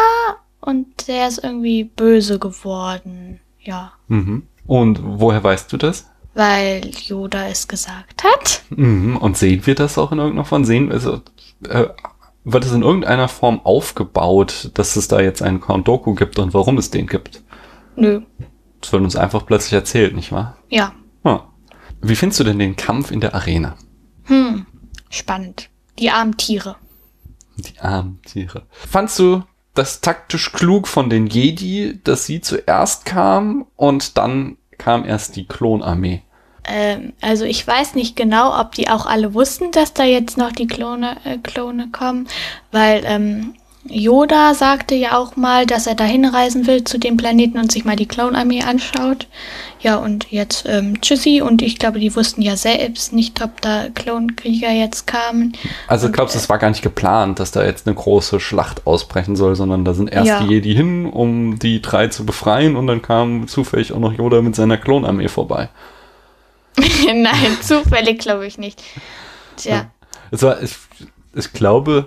und 0.62 1.08
der 1.08 1.28
ist 1.28 1.44
irgendwie 1.44 1.84
böse 1.84 2.38
geworden. 2.38 3.40
Ja, 3.60 3.92
Mhm. 4.08 4.46
Und 4.66 5.00
woher 5.02 5.42
weißt 5.44 5.72
du 5.72 5.76
das? 5.76 6.08
weil 6.34 6.80
Yoda 7.06 7.48
es 7.48 7.68
gesagt 7.68 8.24
hat. 8.24 8.62
Mhm. 8.70 9.18
Und 9.18 9.36
sehen 9.36 9.66
wir 9.66 9.74
das 9.74 9.98
auch 9.98 10.12
in 10.12 10.18
irgendeiner 10.18 10.46
Form? 10.46 10.64
Sehen, 10.64 10.90
also, 10.90 11.20
äh, 11.68 11.88
wird 12.44 12.64
es 12.64 12.72
in 12.72 12.80
irgendeiner 12.82 13.28
Form 13.28 13.60
aufgebaut, 13.64 14.70
dass 14.72 14.96
es 14.96 15.08
da 15.08 15.20
jetzt 15.20 15.42
einen 15.42 15.60
Count 15.60 15.86
Doku 15.88 16.14
gibt 16.14 16.38
und 16.38 16.54
warum 16.54 16.78
es 16.78 16.90
den 16.90 17.06
gibt? 17.06 17.42
Nö, 17.96 18.22
Das 18.80 18.92
wird 18.92 19.02
uns 19.02 19.14
einfach 19.14 19.44
plötzlich 19.44 19.74
erzählt, 19.74 20.16
nicht 20.16 20.32
wahr? 20.32 20.56
ja, 20.70 20.94
Hm. 21.24 21.40
Wie 22.00 22.16
findest 22.16 22.40
du 22.40 22.44
denn 22.44 22.58
den 22.58 22.76
Kampf 22.76 23.10
in 23.10 23.20
der 23.20 23.34
Arena? 23.34 23.76
hm, 24.24 24.64
spannend. 25.10 25.68
Die 25.98 26.08
armen 26.10 26.36
Tiere. 26.38 26.76
Die 27.58 27.78
armen 27.78 28.20
Tiere. 28.22 28.62
Fandst 28.70 29.18
du 29.18 29.42
das 29.74 30.00
taktisch 30.00 30.52
klug 30.52 30.86
von 30.86 31.10
den 31.10 31.26
Jedi, 31.26 32.00
dass 32.04 32.26
sie 32.26 32.40
zuerst 32.40 33.04
kamen 33.04 33.66
und 33.76 34.18
dann 34.18 34.56
kam 34.78 35.04
erst 35.04 35.36
die 35.36 35.46
Klonarmee? 35.46 36.22
Ähm, 36.64 37.12
also 37.20 37.44
ich 37.44 37.66
weiß 37.66 37.94
nicht 37.94 38.14
genau, 38.14 38.58
ob 38.58 38.72
die 38.72 38.88
auch 38.88 39.06
alle 39.06 39.34
wussten, 39.34 39.72
dass 39.72 39.94
da 39.94 40.04
jetzt 40.04 40.36
noch 40.36 40.52
die 40.52 40.66
Klone, 40.66 41.16
äh, 41.24 41.38
Klone 41.38 41.88
kommen, 41.90 42.28
weil 42.70 43.02
ähm, 43.04 43.54
Yoda 43.84 44.54
sagte 44.54 44.94
ja 44.94 45.18
auch 45.18 45.34
mal, 45.36 45.66
dass 45.66 45.88
er 45.88 45.96
dahin 45.96 46.24
reisen 46.24 46.66
will 46.68 46.84
zu 46.84 46.98
dem 46.98 47.16
Planeten 47.16 47.58
und 47.58 47.72
sich 47.72 47.84
mal 47.84 47.96
die 47.96 48.06
Clone-Armee 48.06 48.62
anschaut. 48.62 49.26
Ja, 49.80 49.96
und 49.96 50.30
jetzt 50.30 50.64
ähm, 50.68 51.00
Tschüssi 51.00 51.42
und 51.42 51.60
ich 51.62 51.78
glaube, 51.80 51.98
die 51.98 52.14
wussten 52.14 52.42
ja 52.42 52.56
selbst 52.56 53.12
nicht, 53.12 53.42
ob 53.42 53.60
da 53.60 53.88
Klonkrieger 53.92 54.70
jetzt 54.70 55.08
kamen. 55.08 55.56
Also 55.88 56.06
und, 56.06 56.12
glaubst 56.12 56.36
du, 56.36 56.38
es 56.38 56.48
war 56.48 56.58
gar 56.58 56.70
nicht 56.70 56.82
geplant, 56.82 57.40
dass 57.40 57.50
da 57.50 57.64
jetzt 57.64 57.88
eine 57.88 57.96
große 57.96 58.38
Schlacht 58.38 58.86
ausbrechen 58.86 59.34
soll, 59.34 59.56
sondern 59.56 59.84
da 59.84 59.94
sind 59.94 60.12
erst 60.12 60.28
Ja. 60.28 60.40
die 60.44 60.54
Jedi 60.54 60.74
hin, 60.74 61.06
um 61.06 61.58
die 61.58 61.82
drei 61.82 62.06
zu 62.06 62.24
befreien 62.24 62.76
und 62.76 62.86
dann 62.86 63.02
kam 63.02 63.48
zufällig 63.48 63.92
auch 63.92 63.98
noch 63.98 64.12
Yoda 64.12 64.40
mit 64.42 64.54
seiner 64.54 64.76
Klonarmee 64.76 65.26
vorbei. 65.28 65.68
Nein, 67.06 67.58
zufällig 67.60 68.20
glaube 68.20 68.46
ich 68.46 68.58
nicht. 68.58 68.80
Tja. 69.56 69.90
Es 70.30 70.42
war, 70.42 70.62
ich, 70.62 70.76
ich 71.34 71.52
glaube, 71.52 72.06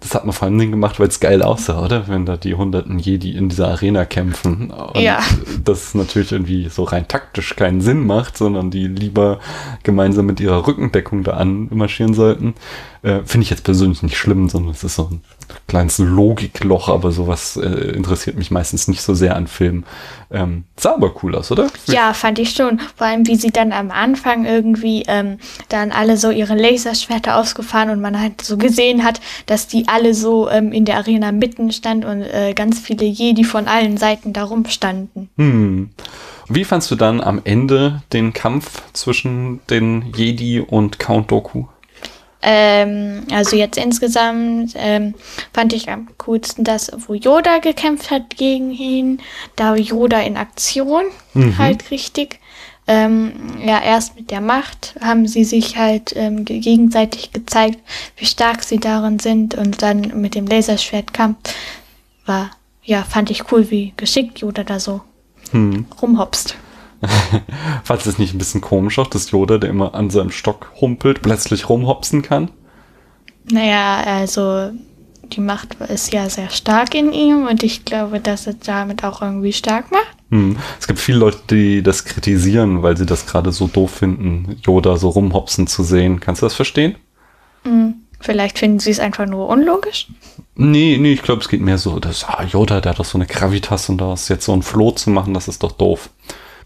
das 0.00 0.14
hat 0.14 0.24
man 0.24 0.32
vor 0.32 0.46
allem 0.48 0.58
Dingen 0.58 0.70
gemacht, 0.72 0.98
weil 0.98 1.08
es 1.08 1.20
geil 1.20 1.42
aussah, 1.42 1.84
oder? 1.84 2.08
Wenn 2.08 2.26
da 2.26 2.36
die 2.36 2.54
hunderten 2.54 2.98
Jedi 2.98 3.36
in 3.36 3.48
dieser 3.48 3.68
Arena 3.68 4.04
kämpfen. 4.04 4.70
Und 4.70 5.00
Ja. 5.00 5.20
das 5.62 5.94
natürlich 5.94 6.32
irgendwie 6.32 6.68
so 6.68 6.84
rein 6.84 7.06
taktisch 7.06 7.54
keinen 7.56 7.80
Sinn 7.80 8.06
macht, 8.06 8.36
sondern 8.38 8.70
die 8.70 8.86
lieber 8.86 9.40
gemeinsam 9.82 10.26
mit 10.26 10.40
ihrer 10.40 10.66
Rückendeckung 10.66 11.22
da 11.22 11.32
anmarschieren 11.34 12.14
sollten. 12.14 12.54
Äh, 13.02 13.20
Finde 13.24 13.44
ich 13.44 13.50
jetzt 13.50 13.64
persönlich 13.64 14.02
nicht 14.02 14.16
schlimm, 14.18 14.48
sondern 14.50 14.72
es 14.72 14.84
ist 14.84 14.96
so 14.96 15.08
ein 15.10 15.22
kleines 15.66 15.98
Logikloch, 15.98 16.88
aber 16.90 17.12
sowas 17.12 17.56
äh, 17.56 17.66
interessiert 17.66 18.36
mich 18.36 18.50
meistens 18.50 18.88
nicht 18.88 19.00
so 19.00 19.14
sehr 19.14 19.36
an 19.36 19.46
Filmen. 19.46 19.84
Ähm, 20.30 20.64
sah 20.76 20.94
aber 20.94 21.12
cool 21.22 21.34
aus, 21.34 21.50
oder? 21.50 21.68
Ja, 21.86 22.12
fand 22.12 22.38
ich 22.38 22.50
schon. 22.50 22.78
Vor 22.96 23.06
allem, 23.06 23.26
wie 23.26 23.36
sie 23.36 23.50
dann 23.50 23.72
am 23.72 23.90
Anfang 23.90 24.44
irgendwie 24.44 25.02
ähm, 25.08 25.38
dann 25.70 25.92
alle 25.92 26.16
so 26.18 26.30
ihre 26.30 26.54
Laserschwerter 26.54 27.36
ausgefahren 27.36 27.90
und 27.90 28.00
man 28.00 28.20
halt 28.20 28.42
so 28.42 28.56
gesehen 28.58 29.02
hat, 29.02 29.20
dass 29.46 29.66
die 29.66 29.88
alle 29.90 30.14
so 30.14 30.48
ähm, 30.48 30.72
in 30.72 30.84
der 30.84 30.96
Arena 30.96 31.32
mitten 31.32 31.72
stand 31.72 32.04
und 32.04 32.22
äh, 32.22 32.54
ganz 32.54 32.78
viele 32.78 33.04
Jedi 33.04 33.44
von 33.44 33.66
allen 33.66 33.96
Seiten 33.96 34.32
da 34.32 34.44
rumstanden. 34.44 35.28
Hm. 35.36 35.90
Wie 36.48 36.64
fandst 36.64 36.90
du 36.90 36.96
dann 36.96 37.20
am 37.20 37.40
Ende 37.44 38.02
den 38.12 38.32
Kampf 38.32 38.82
zwischen 38.92 39.60
den 39.68 40.12
Jedi 40.16 40.60
und 40.60 40.98
Count 40.98 41.30
Doku? 41.30 41.64
Ähm, 42.42 43.24
also 43.30 43.56
jetzt 43.56 43.76
insgesamt 43.76 44.72
ähm, 44.76 45.14
fand 45.52 45.72
ich 45.74 45.90
am 45.90 46.08
coolsten 46.18 46.64
das, 46.64 46.90
wo 47.06 47.14
Yoda 47.14 47.58
gekämpft 47.58 48.10
hat 48.10 48.36
gegen 48.36 48.70
ihn. 48.70 49.20
Da 49.56 49.74
Yoda 49.76 50.20
in 50.20 50.36
Aktion 50.36 51.04
halt 51.58 51.90
richtig. 51.90 52.40
Ähm, 52.86 53.32
ja, 53.64 53.80
erst 53.80 54.16
mit 54.16 54.30
der 54.30 54.40
Macht 54.40 54.94
haben 55.00 55.28
sie 55.28 55.44
sich 55.44 55.76
halt 55.76 56.12
ähm, 56.16 56.44
ge- 56.44 56.58
gegenseitig 56.58 57.30
gezeigt, 57.32 57.78
wie 58.16 58.26
stark 58.26 58.64
sie 58.64 58.78
darin 58.78 59.18
sind. 59.18 59.54
Und 59.54 59.82
dann 59.82 60.20
mit 60.20 60.34
dem 60.34 60.46
Laserschwertkampf 60.46 61.38
war, 62.26 62.50
ja, 62.82 63.02
fand 63.04 63.30
ich 63.30 63.52
cool, 63.52 63.70
wie 63.70 63.92
geschickt 63.96 64.40
Yoda 64.40 64.64
da 64.64 64.80
so 64.80 65.02
rumhopst. 66.02 66.56
Fandest 67.84 68.06
du 68.06 68.10
es 68.10 68.18
nicht 68.18 68.34
ein 68.34 68.38
bisschen 68.38 68.60
komisch 68.60 68.98
auch, 68.98 69.06
dass 69.06 69.30
Yoda, 69.30 69.58
der 69.58 69.70
immer 69.70 69.94
an 69.94 70.10
seinem 70.10 70.30
Stock 70.30 70.72
humpelt, 70.80 71.22
plötzlich 71.22 71.68
rumhopsen 71.68 72.22
kann? 72.22 72.50
Naja, 73.50 74.02
also 74.04 74.70
die 75.24 75.40
Macht 75.40 75.74
ist 75.88 76.12
ja 76.12 76.28
sehr 76.28 76.50
stark 76.50 76.94
in 76.94 77.12
ihm 77.12 77.46
und 77.46 77.62
ich 77.62 77.84
glaube, 77.84 78.20
dass 78.20 78.46
er 78.46 78.54
damit 78.54 79.02
auch 79.04 79.22
irgendwie 79.22 79.52
stark 79.52 79.90
macht. 79.90 80.16
Hm. 80.30 80.56
Es 80.78 80.86
gibt 80.86 80.98
viele 80.98 81.18
Leute, 81.18 81.38
die 81.50 81.82
das 81.82 82.04
kritisieren, 82.04 82.82
weil 82.82 82.96
sie 82.96 83.06
das 83.06 83.26
gerade 83.26 83.52
so 83.52 83.66
doof 83.66 83.90
finden, 83.90 84.56
Yoda 84.64 84.96
so 84.96 85.08
rumhopsen 85.08 85.66
zu 85.66 85.82
sehen. 85.82 86.20
Kannst 86.20 86.42
du 86.42 86.46
das 86.46 86.54
verstehen? 86.54 86.96
Vielleicht 88.20 88.58
finden 88.58 88.78
sie 88.78 88.90
es 88.90 89.00
einfach 89.00 89.26
nur 89.26 89.48
unlogisch. 89.48 90.08
Nee, 90.54 90.98
nee, 91.00 91.14
ich 91.14 91.22
glaube, 91.22 91.40
es 91.40 91.48
geht 91.48 91.62
mehr 91.62 91.78
so, 91.78 91.98
dass 91.98 92.24
ah, 92.24 92.44
Yoda, 92.44 92.82
der 92.82 92.90
hat 92.90 92.98
doch 92.98 93.04
so 93.06 93.16
eine 93.16 93.26
Gravitas 93.26 93.88
und 93.88 93.98
daraus 93.98 94.28
jetzt 94.28 94.44
so 94.44 94.52
ein 94.52 94.62
Floh 94.62 94.90
zu 94.90 95.08
machen, 95.08 95.32
das 95.32 95.48
ist 95.48 95.62
doch 95.62 95.72
doof. 95.72 96.10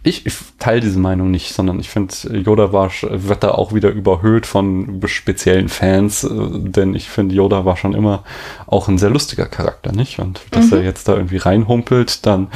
Ich, 0.07 0.27
ich 0.27 0.35
teile 0.59 0.81
diese 0.81 0.99
Meinung 0.99 1.31
nicht, 1.31 1.55
sondern 1.55 1.81
ich 1.81 1.88
finde, 1.88 2.14
Yoda 2.37 2.73
war, 2.73 2.90
wird 3.03 3.43
da 3.43 3.53
auch 3.53 3.73
wieder 3.73 3.90
überhöht 3.90 4.45
von 4.45 5.01
speziellen 5.07 5.69
Fans, 5.69 6.25
äh, 6.25 6.29
denn 6.31 6.95
ich 6.95 7.09
finde, 7.09 7.35
Yoda 7.35 7.64
war 7.64 7.77
schon 7.77 7.95
immer 7.95 8.23
auch 8.67 8.88
ein 8.88 8.99
sehr 8.99 9.11
lustiger 9.11 9.47
Charakter, 9.47 9.93
nicht? 9.93 10.19
Und 10.19 10.43
dass 10.51 10.71
er 10.71 10.83
jetzt 10.83 11.09
da 11.09 11.14
irgendwie 11.17 11.38
reinhumpelt, 11.38 12.27
dann 12.27 12.49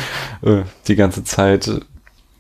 äh, 0.43 0.63
die 0.87 0.97
ganze 0.97 1.25
Zeit 1.25 1.71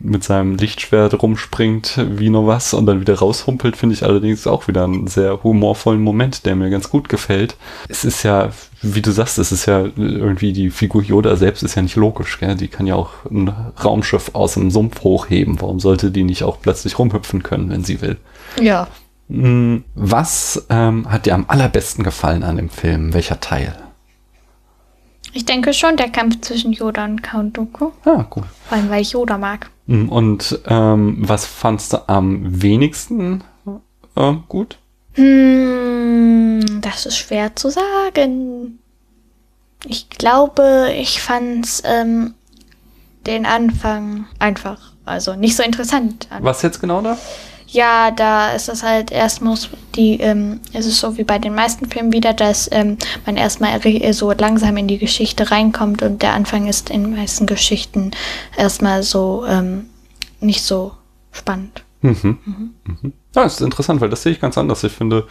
mit 0.00 0.22
seinem 0.22 0.56
Lichtschwert 0.56 1.20
rumspringt 1.20 1.98
wie 2.10 2.30
nur 2.30 2.46
was 2.46 2.72
und 2.72 2.86
dann 2.86 3.00
wieder 3.00 3.18
raushumpelt, 3.18 3.76
finde 3.76 3.94
ich 3.94 4.04
allerdings 4.04 4.46
auch 4.46 4.68
wieder 4.68 4.84
einen 4.84 5.08
sehr 5.08 5.42
humorvollen 5.42 6.00
Moment, 6.00 6.46
der 6.46 6.54
mir 6.54 6.70
ganz 6.70 6.88
gut 6.88 7.08
gefällt. 7.08 7.56
Es 7.88 8.04
ist 8.04 8.22
ja, 8.22 8.50
wie 8.80 9.02
du 9.02 9.10
sagst, 9.10 9.38
es 9.38 9.50
ist 9.50 9.66
ja 9.66 9.86
irgendwie 9.96 10.52
die 10.52 10.70
Figur 10.70 11.02
Yoda 11.02 11.36
selbst 11.36 11.62
ist 11.62 11.74
ja 11.74 11.82
nicht 11.82 11.96
logisch, 11.96 12.38
gell? 12.38 12.54
Die 12.54 12.68
kann 12.68 12.86
ja 12.86 12.94
auch 12.94 13.10
ein 13.30 13.52
Raumschiff 13.84 14.30
aus 14.34 14.54
dem 14.54 14.70
Sumpf 14.70 15.02
hochheben. 15.02 15.60
Warum 15.60 15.80
sollte 15.80 16.10
die 16.10 16.22
nicht 16.22 16.44
auch 16.44 16.60
plötzlich 16.60 16.98
rumhüpfen 16.98 17.42
können, 17.42 17.70
wenn 17.70 17.82
sie 17.82 18.00
will? 18.00 18.18
Ja. 18.60 18.86
Hm, 19.28 19.84
Was 19.94 20.64
ähm, 20.70 21.10
hat 21.10 21.26
dir 21.26 21.34
am 21.34 21.46
allerbesten 21.48 22.04
gefallen 22.04 22.44
an 22.44 22.56
dem 22.56 22.70
Film? 22.70 23.12
Welcher 23.14 23.40
Teil? 23.40 23.74
Ich 25.32 25.44
denke 25.44 25.74
schon, 25.74 25.96
der 25.96 26.08
Kampf 26.08 26.40
zwischen 26.40 26.72
Yoda 26.72 27.04
und 27.04 27.22
Count 27.22 27.56
Dooku. 27.56 27.90
Ah, 28.04 28.24
cool. 28.34 28.44
Vor 28.68 28.78
allem, 28.78 28.88
weil 28.90 29.02
ich 29.02 29.12
Yoda 29.12 29.36
mag. 29.36 29.70
Hm, 29.88 30.08
Und 30.10 30.60
ähm, 30.66 31.16
was 31.18 31.46
fandst 31.46 31.92
du 31.94 32.08
am 32.08 32.62
wenigsten 32.62 33.42
äh, 34.14 34.34
gut? 34.48 34.78
Hm, 35.14 36.80
das 36.80 37.06
ist 37.06 37.16
schwer 37.16 37.56
zu 37.56 37.70
sagen. 37.70 38.78
Ich 39.86 40.10
glaube, 40.10 40.92
ich 40.96 41.20
fand 41.22 41.66
ähm, 41.84 42.34
den 43.26 43.46
Anfang 43.46 44.26
einfach, 44.38 44.92
also 45.04 45.34
nicht 45.34 45.56
so 45.56 45.62
interessant. 45.62 46.28
an. 46.30 46.44
Was 46.44 46.62
jetzt 46.62 46.80
genau 46.80 47.00
da? 47.00 47.16
Ja, 47.70 48.10
da 48.10 48.52
ist 48.52 48.68
es 48.68 48.82
halt 48.82 49.12
erst 49.12 49.42
muss 49.42 49.68
die, 49.94 50.20
ähm, 50.20 50.60
es 50.72 50.86
ist 50.86 51.00
so 51.00 51.18
wie 51.18 51.24
bei 51.24 51.38
den 51.38 51.54
meisten 51.54 51.86
Filmen 51.86 52.12
wieder, 52.12 52.32
dass 52.32 52.68
ähm, 52.72 52.96
man 53.26 53.36
erstmal 53.36 53.80
so 54.12 54.32
langsam 54.32 54.76
in 54.78 54.88
die 54.88 54.98
Geschichte 54.98 55.50
reinkommt 55.50 56.02
und 56.02 56.22
der 56.22 56.32
Anfang 56.32 56.66
ist 56.66 56.88
in 56.88 57.04
den 57.04 57.16
meisten 57.16 57.46
Geschichten 57.46 58.12
erstmal 58.56 59.02
so 59.02 59.44
ähm, 59.46 59.90
nicht 60.40 60.62
so 60.62 60.92
spannend. 61.30 61.84
Mhm. 62.00 62.38
Mhm. 62.84 63.12
Ja, 63.34 63.42
ist 63.44 63.60
interessant, 63.60 64.00
weil 64.00 64.08
das 64.08 64.22
sehe 64.22 64.32
ich 64.32 64.40
ganz 64.40 64.56
anders. 64.56 64.82
Ich 64.84 64.92
finde, 64.92 65.26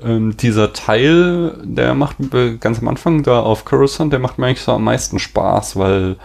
ähm, 0.00 0.36
dieser 0.36 0.72
Teil, 0.72 1.58
der 1.64 1.94
macht 1.94 2.16
ganz 2.60 2.78
am 2.78 2.88
Anfang 2.88 3.22
da 3.22 3.40
auf 3.40 3.64
Coruscant, 3.64 4.12
der 4.12 4.20
macht 4.20 4.38
mir 4.38 4.46
eigentlich 4.46 4.62
so 4.62 4.72
am 4.72 4.84
meisten 4.84 5.18
Spaß, 5.18 5.76
weil 5.76 6.16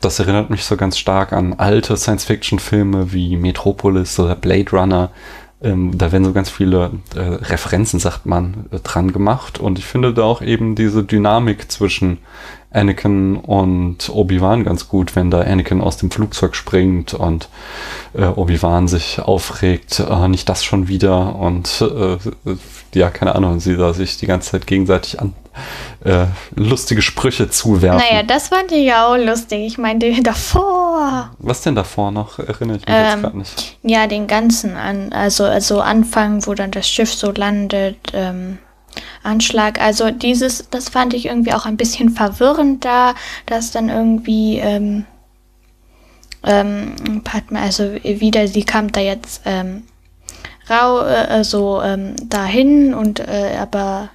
das 0.00 0.18
erinnert 0.18 0.50
mich 0.50 0.64
so 0.64 0.76
ganz 0.76 0.98
stark 0.98 1.32
an 1.32 1.54
alte 1.54 1.96
Science-Fiction-Filme 1.96 3.12
wie 3.12 3.36
Metropolis 3.36 4.18
oder 4.18 4.36
Blade 4.36 4.70
Runner. 4.72 5.10
Ähm, 5.60 5.98
da 5.98 6.12
werden 6.12 6.24
so 6.24 6.32
ganz 6.32 6.50
viele 6.50 6.92
äh, 7.16 7.20
Referenzen, 7.20 7.98
sagt 7.98 8.26
man, 8.26 8.66
äh, 8.70 8.78
dran 8.78 9.12
gemacht. 9.12 9.58
Und 9.58 9.78
ich 9.78 9.84
finde 9.84 10.14
da 10.14 10.22
auch 10.22 10.40
eben 10.40 10.76
diese 10.76 11.02
Dynamik 11.02 11.70
zwischen 11.72 12.18
Anakin 12.70 13.36
und 13.36 14.08
Obi-Wan 14.08 14.62
ganz 14.62 14.88
gut, 14.88 15.16
wenn 15.16 15.30
da 15.30 15.40
Anakin 15.40 15.80
aus 15.80 15.96
dem 15.96 16.10
Flugzeug 16.10 16.54
springt 16.54 17.14
und 17.14 17.48
äh, 18.14 18.26
Obi-Wan 18.26 18.86
sich 18.86 19.20
aufregt, 19.20 20.00
äh, 20.00 20.28
nicht 20.28 20.48
das 20.48 20.64
schon 20.64 20.86
wieder 20.86 21.34
und 21.34 21.82
äh, 21.82 22.18
ja, 22.94 23.10
keine 23.10 23.34
Ahnung, 23.34 23.58
sie 23.58 23.76
da 23.76 23.94
sich 23.94 24.16
die 24.18 24.26
ganze 24.26 24.50
Zeit 24.52 24.66
gegenseitig 24.66 25.20
an 25.20 25.32
äh, 26.04 26.26
lustige 26.54 27.02
Sprüche 27.02 27.50
zuwerfen. 27.50 27.98
Naja, 27.98 28.22
das 28.22 28.48
fand 28.48 28.72
ich 28.72 28.86
ja 28.86 29.06
auch 29.06 29.16
lustig. 29.16 29.60
Ich 29.66 29.78
meinte 29.78 30.10
davor. 30.22 31.30
Was 31.38 31.62
denn 31.62 31.74
davor 31.74 32.10
noch? 32.10 32.38
Erinnere 32.38 32.78
ich 32.78 32.86
mich 32.86 32.94
jetzt 32.94 33.14
Ähm, 33.14 33.22
gerade 33.22 33.38
nicht. 33.38 33.78
Ja, 33.82 34.06
den 34.06 34.26
ganzen 34.26 34.76
an, 34.76 35.12
also 35.12 35.44
also 35.44 35.80
Anfang, 35.80 36.46
wo 36.46 36.54
dann 36.54 36.70
das 36.70 36.88
Schiff 36.88 37.12
so 37.12 37.30
landet, 37.32 37.96
ähm, 38.12 38.58
Anschlag. 39.22 39.80
Also 39.80 40.10
dieses, 40.10 40.68
das 40.70 40.88
fand 40.88 41.14
ich 41.14 41.26
irgendwie 41.26 41.52
auch 41.52 41.66
ein 41.66 41.76
bisschen 41.76 42.10
verwirrend 42.10 42.84
da, 42.84 43.14
dass 43.46 43.70
dann 43.70 43.88
irgendwie 43.88 44.58
ähm, 44.58 45.04
ähm, 46.44 47.22
also 47.54 47.94
wieder, 48.02 48.48
sie 48.48 48.64
kam 48.64 48.92
da 48.92 49.00
jetzt 49.00 49.42
ähm, 49.44 49.84
rau, 50.70 51.00
äh, 51.02 51.44
so 51.44 51.82
ähm, 51.82 52.14
dahin 52.28 52.94
und 52.94 53.20
äh, 53.20 53.56
aber 53.60 54.10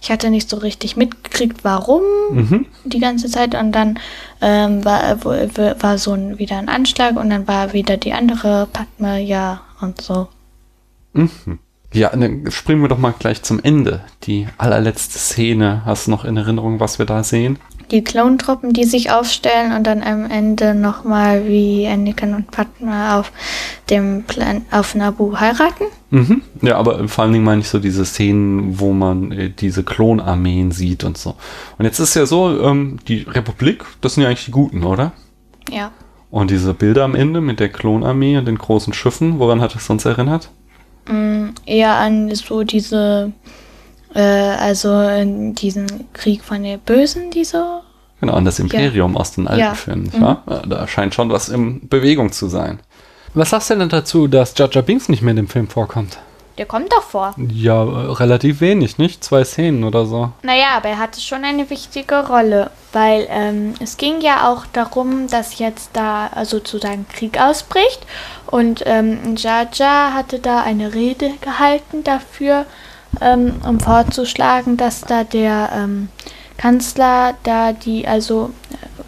ich 0.00 0.10
hatte 0.10 0.30
nicht 0.30 0.48
so 0.50 0.56
richtig 0.58 0.96
mitgekriegt, 0.96 1.64
warum 1.64 2.02
Mhm. 2.30 2.66
die 2.84 2.98
ganze 3.00 3.28
Zeit 3.28 3.54
und 3.54 3.72
dann 3.72 3.98
ähm, 4.40 4.84
war, 4.84 5.24
wo- 5.24 5.30
war 5.82 5.98
so 5.98 6.12
ein, 6.12 6.38
wieder 6.38 6.58
ein 6.58 6.68
Anschlag 6.68 7.16
und 7.16 7.30
dann 7.30 7.46
war 7.48 7.72
wieder 7.72 7.96
die 7.96 8.12
andere 8.12 8.68
Padme, 8.72 9.20
ja, 9.20 9.62
und 9.80 10.00
so. 10.00 10.28
Mhm. 11.12 11.58
Ja, 11.94 12.10
dann 12.10 12.50
springen 12.50 12.82
wir 12.82 12.88
doch 12.88 12.98
mal 12.98 13.14
gleich 13.18 13.42
zum 13.42 13.60
Ende. 13.62 14.04
Die 14.24 14.46
allerletzte 14.58 15.18
Szene. 15.18 15.82
Hast 15.86 16.06
du 16.06 16.10
noch 16.10 16.24
in 16.26 16.36
Erinnerung, 16.36 16.80
was 16.80 16.98
wir 16.98 17.06
da 17.06 17.24
sehen? 17.24 17.58
Die 17.90 18.04
Klontruppen, 18.04 18.72
die 18.72 18.84
sich 18.84 19.10
aufstellen 19.10 19.72
und 19.72 19.86
dann 19.86 20.02
am 20.02 20.30
Ende 20.30 20.74
nochmal 20.74 21.48
wie 21.48 21.86
Anakin 21.86 22.34
und 22.34 22.50
Padma 22.50 23.18
auf 23.18 23.32
dem 23.88 24.24
Plan 24.24 24.66
auf 24.70 24.94
Nabu 24.94 25.38
heiraten. 25.38 25.84
Mhm. 26.10 26.42
Ja, 26.62 26.76
aber 26.76 27.08
vor 27.08 27.24
allen 27.24 27.32
Dingen 27.32 27.44
meine 27.44 27.60
ich 27.60 27.68
so 27.68 27.78
diese 27.78 28.04
Szenen, 28.04 28.78
wo 28.78 28.92
man 28.92 29.32
äh, 29.32 29.50
diese 29.50 29.84
Klonarmeen 29.84 30.70
sieht 30.70 31.04
und 31.04 31.18
so. 31.18 31.36
Und 31.78 31.84
jetzt 31.84 31.98
ist 31.98 32.14
ja 32.14 32.26
so, 32.26 32.62
ähm, 32.62 32.98
die 33.08 33.22
Republik, 33.22 33.84
das 34.00 34.14
sind 34.14 34.22
ja 34.22 34.28
eigentlich 34.28 34.46
die 34.46 34.50
Guten, 34.50 34.84
oder? 34.84 35.12
Ja. 35.70 35.92
Und 36.30 36.50
diese 36.50 36.74
Bilder 36.74 37.04
am 37.04 37.14
Ende 37.14 37.40
mit 37.40 37.60
der 37.60 37.70
Klonarmee 37.70 38.36
und 38.36 38.46
den 38.46 38.58
großen 38.58 38.92
Schiffen, 38.92 39.38
woran 39.38 39.60
hat 39.60 39.74
es 39.74 39.88
uns 39.88 40.04
erinnert? 40.04 40.50
Mm, 41.08 41.48
eher 41.64 41.94
an 41.94 42.34
so 42.34 42.64
diese, 42.64 43.32
äh, 44.14 44.20
also 44.20 45.00
in 45.00 45.54
diesen 45.54 46.12
Krieg 46.12 46.42
von 46.42 46.62
den 46.62 46.80
Bösen, 46.80 47.30
die 47.30 47.44
so. 47.44 47.80
Genau, 48.20 48.34
an 48.34 48.44
das 48.44 48.58
Imperium 48.58 49.16
aus 49.16 49.32
den 49.32 49.46
alten 49.46 49.60
Ja. 49.60 49.74
Filmen, 49.74 50.04
nicht 50.04 50.20
wahr? 50.20 50.42
Ja, 50.48 50.62
Da 50.66 50.88
scheint 50.88 51.14
schon 51.14 51.30
was 51.30 51.48
in 51.48 51.88
Bewegung 51.88 52.32
zu 52.32 52.48
sein. 52.48 52.80
Was 53.34 53.50
sagst 53.50 53.70
du 53.70 53.76
denn 53.76 53.88
dazu, 53.88 54.26
dass 54.26 54.54
Jar 54.56 54.68
Binks 54.82 55.08
nicht 55.08 55.22
mehr 55.22 55.30
in 55.30 55.36
dem 55.36 55.48
Film 55.48 55.68
vorkommt? 55.68 56.18
Der 56.58 56.66
kommt 56.66 56.92
doch 56.92 57.02
vor. 57.02 57.34
Ja, 57.52 57.84
äh, 57.84 58.12
relativ 58.14 58.60
wenig, 58.60 58.98
nicht? 58.98 59.22
Zwei 59.22 59.44
Szenen 59.44 59.84
oder 59.84 60.06
so. 60.06 60.32
Naja, 60.42 60.70
aber 60.76 60.88
er 60.88 60.98
hatte 60.98 61.20
schon 61.20 61.44
eine 61.44 61.70
wichtige 61.70 62.26
Rolle, 62.26 62.72
weil 62.92 63.28
ähm, 63.30 63.74
es 63.78 63.96
ging 63.96 64.20
ja 64.20 64.50
auch 64.50 64.66
darum, 64.72 65.28
dass 65.28 65.60
jetzt 65.60 65.90
da 65.92 66.26
also 66.34 66.58
sozusagen 66.58 67.06
Krieg 67.08 67.40
ausbricht 67.40 68.04
und 68.46 68.82
ähm, 68.86 69.36
Jar 69.36 70.14
hatte 70.14 70.40
da 70.40 70.62
eine 70.62 70.94
Rede 70.94 71.30
gehalten 71.40 72.02
dafür, 72.02 72.66
ähm, 73.20 73.54
um 73.66 73.80
vorzuschlagen, 73.80 74.76
dass 74.76 75.00
da 75.02 75.24
der 75.24 75.70
ähm, 75.74 76.08
Kanzler 76.56 77.34
da 77.42 77.72
die 77.72 78.06
also 78.06 78.50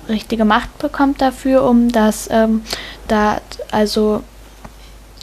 äh, 0.09 0.13
richtige 0.13 0.45
Macht 0.45 0.79
bekommt 0.79 1.21
dafür, 1.21 1.65
um 1.65 1.91
das 1.91 2.29
ähm, 2.33 2.63
da 3.09 3.41
also 3.71 4.23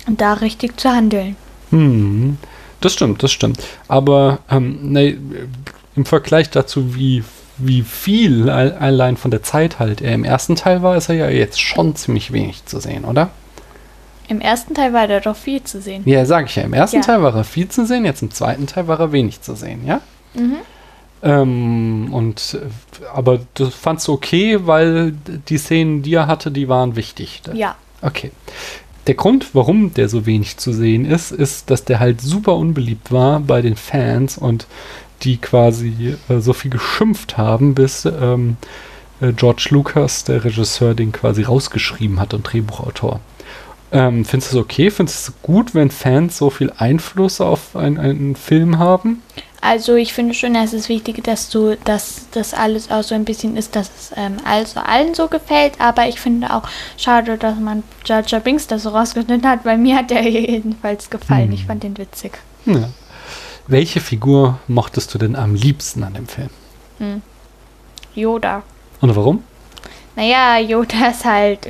da 0.08 0.34
richtig 0.34 0.80
zu 0.80 0.90
handeln. 0.90 1.36
Hm, 1.72 2.38
das 2.80 2.94
stimmt, 2.94 3.24
das 3.24 3.32
stimmt. 3.32 3.60
Aber 3.88 4.40
ähm, 4.50 4.92
ne, 4.92 5.18
im 5.96 6.06
Vergleich 6.06 6.50
dazu, 6.50 6.96
wie, 6.96 7.24
wie 7.58 7.82
viel 7.82 8.50
al- 8.50 8.78
allein 8.80 9.18
von 9.18 9.32
der 9.32 9.44
Zeit 9.44 9.80
halt 9.80 10.00
er 10.02 10.13
im 10.13 10.24
ersten 10.24 10.56
Teil 10.56 10.82
war, 10.84 10.96
ist 10.96 11.10
er 11.10 11.16
ja 11.16 11.30
jetzt 11.30 11.60
schon 11.60 11.96
ziemlich 11.96 12.32
wenig 12.32 12.66
zu 12.66 12.80
sehen, 12.80 13.04
oder? 13.04 13.32
Im 14.28 14.42
ersten 14.42 14.74
Teil 14.74 14.94
war 14.94 15.08
da 15.08 15.20
doch 15.20 15.36
viel 15.36 15.63
zu 15.63 15.82
sehen. 15.82 16.04
Ja, 16.06 16.26
sag 16.26 16.48
ich 16.48 16.56
ja. 16.56 16.63
Im 16.63 16.74
ersten 16.74 16.98
Ja. 16.98 17.02
Teil 17.04 17.22
war 17.22 17.36
er 17.36 17.44
viel 17.44 17.70
zu 17.70 17.86
sehen, 17.86 18.06
jetzt 18.06 18.22
im 18.22 18.32
zweiten 18.32 18.68
Teil 18.68 18.88
war 18.88 19.00
er 19.00 19.12
wenig 19.12 19.42
zu 19.42 19.56
sehen, 19.56 19.86
ja? 19.86 20.02
Mhm. 20.34 20.58
Ähm, 21.24 22.10
und 22.12 22.60
aber 23.13 23.40
du 23.56 23.70
fandst 23.70 24.08
okay, 24.10 24.60
weil 24.68 25.13
die 25.50 25.58
Szenen, 25.58 26.04
die 26.04 26.13
er 26.13 26.28
hatte, 26.28 26.52
die 26.52 26.68
waren 26.68 26.96
wichtig. 26.96 27.42
Ja. 27.54 27.76
Okay. 28.02 28.32
Der 29.08 29.16
Grund, 29.16 29.56
warum 29.56 29.94
der 29.94 30.10
so 30.10 30.26
wenig 30.26 30.58
zu 30.58 30.74
sehen 30.74 31.06
ist, 31.06 31.32
ist, 31.32 31.72
dass 31.72 31.86
der 31.86 32.00
halt 32.00 32.22
super 32.22 32.56
unbeliebt 32.56 33.12
war 33.12 33.40
bei 33.40 33.62
den 33.62 33.78
Fans 33.78 34.38
und 34.38 34.68
die 35.24 35.38
quasi 35.38 36.16
äh, 36.30 36.40
so 36.40 36.54
viel 36.54 36.70
geschimpft 36.70 37.38
haben, 37.38 37.74
bis 37.74 38.06
ähm, 38.06 38.58
äh, 39.22 39.32
George 39.32 39.70
Lucas, 39.72 40.26
der 40.26 40.44
Regisseur, 40.44 40.94
den 40.94 41.12
quasi 41.12 41.44
rausgeschrieben 41.44 42.20
hat 42.20 42.34
und 42.34 42.44
Drehbuchautor. 42.44 43.20
Ähm, 43.91 44.26
findest 44.26 44.54
du 44.54 44.58
es 44.58 44.63
okay? 44.63 44.91
Findest 44.91 45.28
du 45.28 45.32
es 45.32 45.41
gut, 45.41 45.73
wenn 45.73 45.91
Fans 45.91 46.38
so 46.38 46.50
viel 46.50 46.71
Einfluss 46.78 47.39
auf 47.39 47.76
ein, 47.76 47.97
einen 47.97 48.36
Film 48.36 48.80
haben? 48.80 49.21
Also 49.62 49.95
ich 49.95 50.13
finde 50.13 50.34
schon, 50.34 50.56
es 50.56 50.73
ist 50.73 50.88
wichtig, 50.88 51.23
dass 51.23 51.50
du, 51.50 51.76
dass 51.84 52.28
das 52.32 52.54
alles 52.54 52.91
auch 52.91 53.02
so 53.02 53.15
ein 53.15 53.26
bisschen 53.26 53.58
ist, 53.58 53.76
dass 53.76 53.89
es 53.97 54.12
ähm, 54.15 54.38
also 54.45 54.80
allen 54.82 55.15
so 55.15 55.28
gefällt. 55.28 55.80
Aber 55.80 56.08
ich 56.08 56.19
finde 56.19 56.54
auch 56.54 56.63
schade, 56.97 57.38
dass 57.38 57.58
man 57.60 57.84
Jar 58.06 58.23
Jar 58.26 58.41
Binks 58.41 58.67
das 58.67 58.84
so 58.84 58.89
rausgeschnitten 58.89 59.50
hat, 59.50 59.65
weil 59.65 59.78
mir 59.78 59.97
hat 59.97 60.10
der 60.10 60.21
jedenfalls 60.30 61.10
gefallen. 61.10 61.47
Hm. 61.47 61.54
Ich 61.54 61.65
fand 61.65 61.84
den 61.84 61.97
witzig. 61.97 62.38
Ja. 62.65 62.89
Welche 63.67 64.00
Figur 64.00 64.60
mochtest 64.67 65.13
du 65.13 65.17
denn 65.17 65.36
am 65.36 65.56
liebsten 65.56 66.04
an 66.04 66.13
dem 66.13 66.28
Film? 66.28 66.50
Hm. 67.00 67.21
Yoda. 68.15 68.63
Und 69.02 69.15
warum? 69.15 69.43
Naja, 70.17 70.58
Yoda 70.58 71.10
ist 71.12 71.25
halt, 71.25 71.67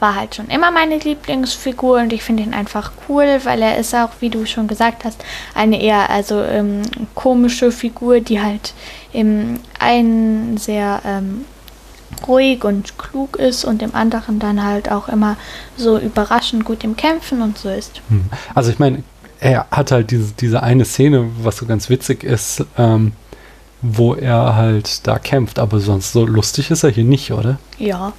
war 0.00 0.16
halt 0.16 0.34
schon 0.34 0.48
immer 0.48 0.72
meine 0.72 0.98
Lieblingsfigur 0.98 2.00
und 2.00 2.12
ich 2.12 2.24
finde 2.24 2.42
ihn 2.42 2.52
einfach 2.52 2.90
cool, 3.08 3.38
weil 3.44 3.62
er 3.62 3.78
ist 3.78 3.94
auch, 3.94 4.10
wie 4.18 4.30
du 4.30 4.46
schon 4.46 4.66
gesagt 4.66 5.04
hast, 5.04 5.24
eine 5.54 5.80
eher 5.80 6.10
also 6.10 6.42
ähm, 6.42 6.82
komische 7.14 7.70
Figur, 7.70 8.18
die 8.18 8.42
halt 8.42 8.74
im 9.12 9.60
einen 9.78 10.56
sehr 10.56 11.02
ähm, 11.06 11.44
ruhig 12.26 12.64
und 12.64 12.98
klug 12.98 13.36
ist 13.36 13.64
und 13.64 13.80
im 13.80 13.94
anderen 13.94 14.40
dann 14.40 14.64
halt 14.64 14.90
auch 14.90 15.08
immer 15.08 15.36
so 15.76 15.98
überraschend 15.98 16.64
gut 16.64 16.82
im 16.82 16.96
Kämpfen 16.96 17.42
und 17.42 17.58
so 17.58 17.68
ist. 17.68 18.02
Hm. 18.08 18.24
Also 18.56 18.72
ich 18.72 18.80
meine, 18.80 19.04
er 19.38 19.68
hat 19.70 19.92
halt 19.92 20.10
diese, 20.10 20.32
diese 20.32 20.64
eine 20.64 20.84
Szene, 20.84 21.30
was 21.42 21.58
so 21.58 21.66
ganz 21.66 21.88
witzig 21.88 22.24
ist, 22.24 22.64
ähm, 22.76 23.12
wo 23.82 24.14
er 24.14 24.56
halt 24.56 25.06
da 25.06 25.18
kämpft, 25.18 25.58
aber 25.58 25.80
sonst 25.80 26.12
so 26.12 26.26
lustig 26.26 26.70
ist 26.70 26.82
er 26.84 26.90
hier 26.90 27.04
nicht, 27.04 27.30
oder? 27.32 27.58
Ja, 27.78 28.12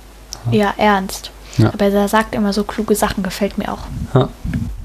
eher 0.52 0.74
ernst. 0.78 1.32
Ja. 1.58 1.74
Aber 1.74 1.86
er 1.88 2.08
sagt 2.08 2.34
immer 2.36 2.54
so 2.54 2.64
kluge 2.64 2.96
Sachen, 2.96 3.24
gefällt 3.24 3.58
mir 3.58 3.74
auch. 3.74 3.80
Ja. 4.14 4.30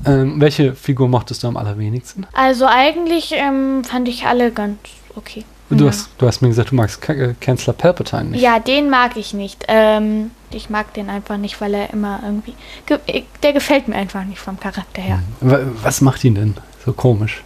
Ähm, 0.06 0.40
welche 0.40 0.74
Figur 0.74 1.08
mochtest 1.08 1.42
du 1.42 1.48
am 1.48 1.56
allerwenigsten? 1.56 2.26
Also 2.32 2.66
eigentlich 2.66 3.32
ähm, 3.36 3.84
fand 3.84 4.08
ich 4.08 4.26
alle 4.26 4.50
ganz 4.50 4.78
okay. 5.14 5.44
Du, 5.70 5.84
Ja. 5.84 5.90
hast, 5.90 6.10
du 6.18 6.26
hast 6.26 6.42
mir 6.42 6.48
gesagt, 6.48 6.72
du 6.72 6.74
magst 6.74 7.00
Ka 7.00 7.12
äh, 7.14 7.34
Kanzler 7.40 7.72
Palpatine 7.72 8.24
nicht. 8.24 8.42
Ja, 8.42 8.58
den 8.58 8.90
mag 8.90 9.16
ich 9.16 9.32
nicht. 9.32 9.64
Ähm, 9.68 10.30
ich 10.50 10.68
mag 10.68 10.92
den 10.94 11.08
einfach 11.08 11.36
nicht, 11.38 11.60
weil 11.60 11.72
er 11.74 11.90
immer 11.92 12.20
irgendwie. 12.22 12.54
Ge 12.86 12.98
der 13.42 13.52
gefällt 13.52 13.88
mir 13.88 13.94
einfach 13.96 14.24
nicht 14.24 14.38
vom 14.40 14.58
Charakter 14.60 15.00
her. 15.00 15.22
Wa- 15.40 15.60
Was 15.82 16.00
macht 16.02 16.22
ihn 16.24 16.34
denn 16.34 16.54
so 16.84 16.92
komisch? 16.92 17.42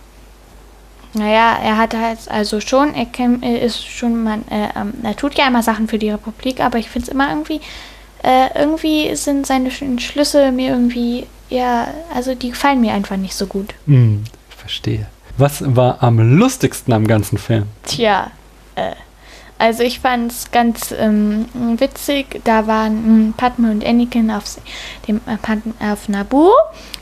Naja, 1.18 1.58
er 1.62 1.76
hat 1.76 1.94
halt 1.94 2.18
also 2.28 2.60
schon, 2.60 2.94
er 2.94 3.60
ist 3.62 3.84
schon, 3.86 4.22
man, 4.22 4.44
äh, 4.48 4.68
ähm, 4.78 4.94
er 5.02 5.16
tut 5.16 5.34
ja 5.34 5.46
immer 5.46 5.62
Sachen 5.62 5.88
für 5.88 5.98
die 5.98 6.10
Republik, 6.10 6.60
aber 6.60 6.78
ich 6.78 6.88
finde 6.88 7.06
es 7.06 7.12
immer 7.12 7.28
irgendwie, 7.30 7.60
äh, 8.22 8.48
irgendwie 8.58 9.14
sind 9.16 9.46
seine 9.46 9.70
Sch- 9.70 10.00
Schlüsse 10.00 10.52
mir 10.52 10.70
irgendwie, 10.70 11.26
ja, 11.50 11.88
also 12.14 12.34
die 12.34 12.50
gefallen 12.50 12.80
mir 12.80 12.92
einfach 12.92 13.16
nicht 13.16 13.34
so 13.34 13.46
gut. 13.46 13.74
Hm, 13.86 14.24
ich 14.50 14.56
verstehe. 14.56 15.06
Was 15.36 15.62
war 15.76 16.02
am 16.02 16.18
lustigsten 16.38 16.92
am 16.92 17.06
ganzen 17.06 17.38
Film? 17.38 17.64
Tja, 17.84 18.30
äh, 18.74 18.92
also 19.58 19.82
ich 19.82 20.00
fand 20.00 20.30
es 20.32 20.50
ganz 20.50 20.94
ähm, 20.98 21.46
witzig. 21.78 22.40
Da 22.44 22.66
waren 22.66 23.28
mh, 23.28 23.34
Padme 23.36 23.70
und 23.70 23.84
Anakin 23.84 24.30
auf 24.30 24.44
dem 25.06 25.16
äh, 25.26 25.36
Padme 25.40 25.74
auf 25.80 26.08
Naboo. 26.08 26.50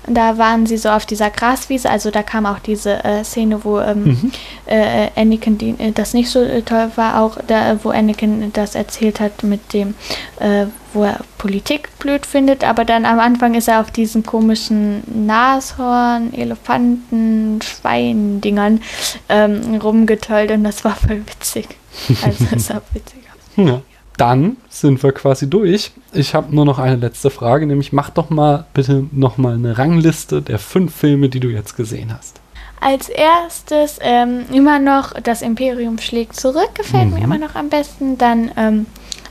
Da 0.09 0.39
waren 0.39 0.67
sie 0.67 0.77
so 0.77 0.89
auf 0.89 1.05
dieser 1.05 1.31
Graswiese. 1.31 1.91
Also 1.91 2.11
da 2.11 2.23
kam 2.23 2.47
auch 2.47 2.61
diese 2.61 3.03
äh, 3.05 3.25
Szene, 3.25 3.65
wo 3.65 3.81
ähm, 3.81 4.05
Mhm. 4.05 4.33
äh, 4.67 5.09
Anakin 5.17 5.59
die, 5.59 5.75
äh, 5.79 5.91
das 5.93 6.15
nicht 6.15 6.31
so 6.31 6.41
äh, 6.41 6.63
toll 6.63 6.91
war, 6.97 7.21
auch 7.21 7.39
da, 7.47 7.79
wo 7.83 7.91
Anakin 7.91 8.53
das 8.53 8.75
erzählt 8.77 9.19
hat 9.21 9.43
mit 9.43 9.73
dem, 9.73 9.95
äh, 10.39 10.67
wo 10.93 11.03
er 11.05 11.19
Politik 11.39 11.91
blöd 11.99 12.25
findet, 12.25 12.63
aber 12.65 12.85
dann 12.85 13.05
am 13.05 13.19
Anfang 13.19 13.55
ist 13.55 13.69
er 13.69 13.81
auf 13.81 13.91
diesen 13.91 14.23
komischen 14.25 15.03
Nashorn, 15.27 16.33
Elefanten, 16.33 17.61
Schweindingern 17.63 18.81
ähm, 19.29 19.75
rumgetollt 19.83 20.51
und 20.53 20.65
das 20.65 20.85
war 20.85 20.95
voll 20.95 21.23
witzig. 21.27 21.67
Also 22.25 22.45
es 22.55 22.67
sah 22.67 22.81
witzig 22.93 23.21
aus. 23.31 23.65
Ja. 23.67 23.81
Dann 24.17 24.57
sind 24.71 25.03
wir 25.03 25.13
quasi 25.13 25.49
durch. 25.51 25.93
Ich 26.13 26.35
habe 26.35 26.55
nur 26.55 26.65
noch 26.65 26.79
eine 26.79 26.97
letzte 26.97 27.29
Frage, 27.29 27.67
nämlich 27.67 27.93
mach 27.93 28.09
doch 28.11 28.31
mal 28.31 28.65
bitte 28.73 29.05
noch 29.13 29.37
mal 29.37 29.55
eine 29.55 29.77
Rangliste 29.77 30.41
der 30.41 30.59
fünf 30.59 30.95
Filme, 30.95 31.29
die 31.29 31.41
du 31.41 31.49
jetzt 31.49 31.77
gesehen 31.77 32.15
hast. 32.17 32.41
Als 32.81 33.09
erstes 33.11 33.99
ähm, 34.01 34.45
immer 34.53 34.79
noch 34.79 35.13
das 35.21 35.43
Imperium 35.43 35.99
schlägt 35.99 36.37
zurück, 36.37 36.71
gefällt 36.75 37.11
mir 37.11 37.19
Mhm. 37.19 37.25
immer 37.25 37.39
noch 37.39 37.55
am 37.57 37.69
besten. 37.69 38.17
Dann, 38.17 38.51
ähm, 38.57 38.87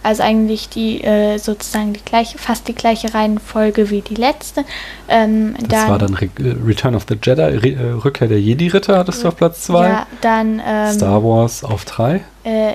also 0.05 0.21
eigentlich 0.23 0.69
die 0.69 1.03
äh, 1.03 1.37
sozusagen 1.39 1.93
die 1.93 2.03
gleiche, 2.05 2.37
fast 2.37 2.67
die 2.67 2.75
gleiche 2.75 3.13
Reihenfolge 3.13 3.89
wie 3.89 4.01
die 4.01 4.15
letzte. 4.15 4.63
Ähm, 5.09 5.55
Das 5.59 5.67
dann, 5.69 5.89
war 5.89 5.97
dann 5.97 6.13
Re 6.13 6.29
äh, 6.39 6.55
Return 6.65 6.95
of 6.95 7.05
the 7.09 7.17
Jedi, 7.21 7.41
Re 7.41 7.69
äh, 7.71 7.91
Rückkehr 7.91 8.27
der 8.27 8.39
Jedi-Ritter 8.39 8.97
hattest 8.99 9.23
du 9.23 9.27
auf 9.27 9.35
Platz 9.35 9.63
zwei. 9.63 9.89
Ja, 9.89 10.07
dann 10.21 10.61
ähm, 10.65 10.93
Star 10.93 11.23
Wars 11.23 11.63
auf 11.63 11.85
drei. 11.85 12.21
Äh, 12.43 12.73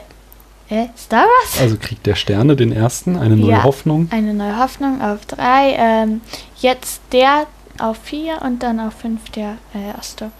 äh, 0.68 0.86
Star 0.96 1.22
Wars? 1.24 1.60
Also 1.60 1.76
Krieg 1.76 2.02
der 2.02 2.16
Sterne, 2.16 2.56
den 2.56 2.72
ersten, 2.72 3.16
eine 3.16 3.36
neue 3.36 3.52
Ja. 3.52 3.62
Hoffnung. 3.64 4.08
Eine 4.10 4.34
neue 4.34 4.58
Hoffnung 4.58 5.00
auf 5.00 5.24
drei. 5.26 5.76
Ähm, 5.78 6.20
jetzt 6.60 7.00
der 7.12 7.46
auf 7.78 7.96
vier 8.02 8.42
und 8.42 8.62
dann 8.62 8.80
auf 8.80 8.94
fünf 8.94 9.30
der 9.30 9.56
äh, 9.74 9.96
erste. 9.96 10.30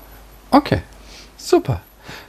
Okay, 0.50 0.82
super. 1.36 1.80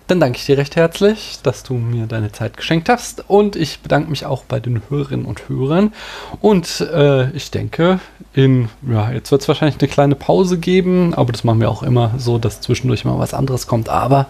Dann 0.07 0.19
danke 0.19 0.37
ich 0.37 0.45
dir 0.45 0.57
recht 0.57 0.75
herzlich, 0.75 1.39
dass 1.43 1.63
du 1.63 1.75
mir 1.75 2.05
deine 2.05 2.31
Zeit 2.31 2.57
geschenkt 2.57 2.89
hast. 2.89 3.29
Und 3.29 3.55
ich 3.55 3.79
bedanke 3.79 4.09
mich 4.09 4.25
auch 4.25 4.43
bei 4.43 4.59
den 4.59 4.81
Hörerinnen 4.89 5.25
und 5.25 5.47
Hörern. 5.47 5.93
Und 6.41 6.81
äh, 6.81 7.29
ich 7.31 7.51
denke, 7.51 7.99
in, 8.33 8.69
ja, 8.87 9.11
jetzt 9.11 9.31
wird 9.31 9.41
es 9.41 9.47
wahrscheinlich 9.47 9.79
eine 9.79 9.87
kleine 9.87 10.15
Pause 10.15 10.57
geben, 10.57 11.13
aber 11.13 11.31
das 11.31 11.43
machen 11.43 11.61
wir 11.61 11.69
auch 11.69 11.83
immer 11.83 12.11
so, 12.17 12.37
dass 12.37 12.61
zwischendurch 12.61 13.05
mal 13.05 13.19
was 13.19 13.33
anderes 13.33 13.67
kommt. 13.67 13.89
Aber 13.89 14.27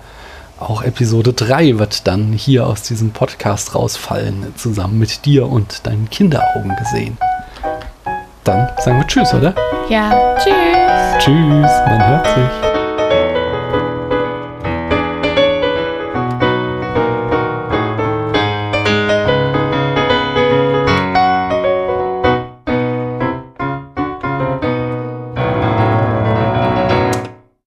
auch 0.59 0.83
Episode 0.83 1.33
3 1.33 1.79
wird 1.79 2.05
dann 2.07 2.33
hier 2.33 2.67
aus 2.67 2.83
diesem 2.83 3.11
Podcast 3.11 3.73
rausfallen, 3.73 4.53
zusammen 4.55 4.99
mit 4.99 5.25
dir 5.25 5.47
und 5.47 5.87
deinen 5.87 6.09
Kinderaugen 6.11 6.75
gesehen. 6.75 7.17
Dann 8.43 8.69
sagen 8.79 8.99
wir 8.99 9.07
Tschüss, 9.07 9.33
oder? 9.33 9.55
Ja, 9.89 10.35
tschüss. 10.37 11.23
Tschüss, 11.23 11.71
man 11.87 12.07
hört 12.07 12.27
sich. 12.27 12.70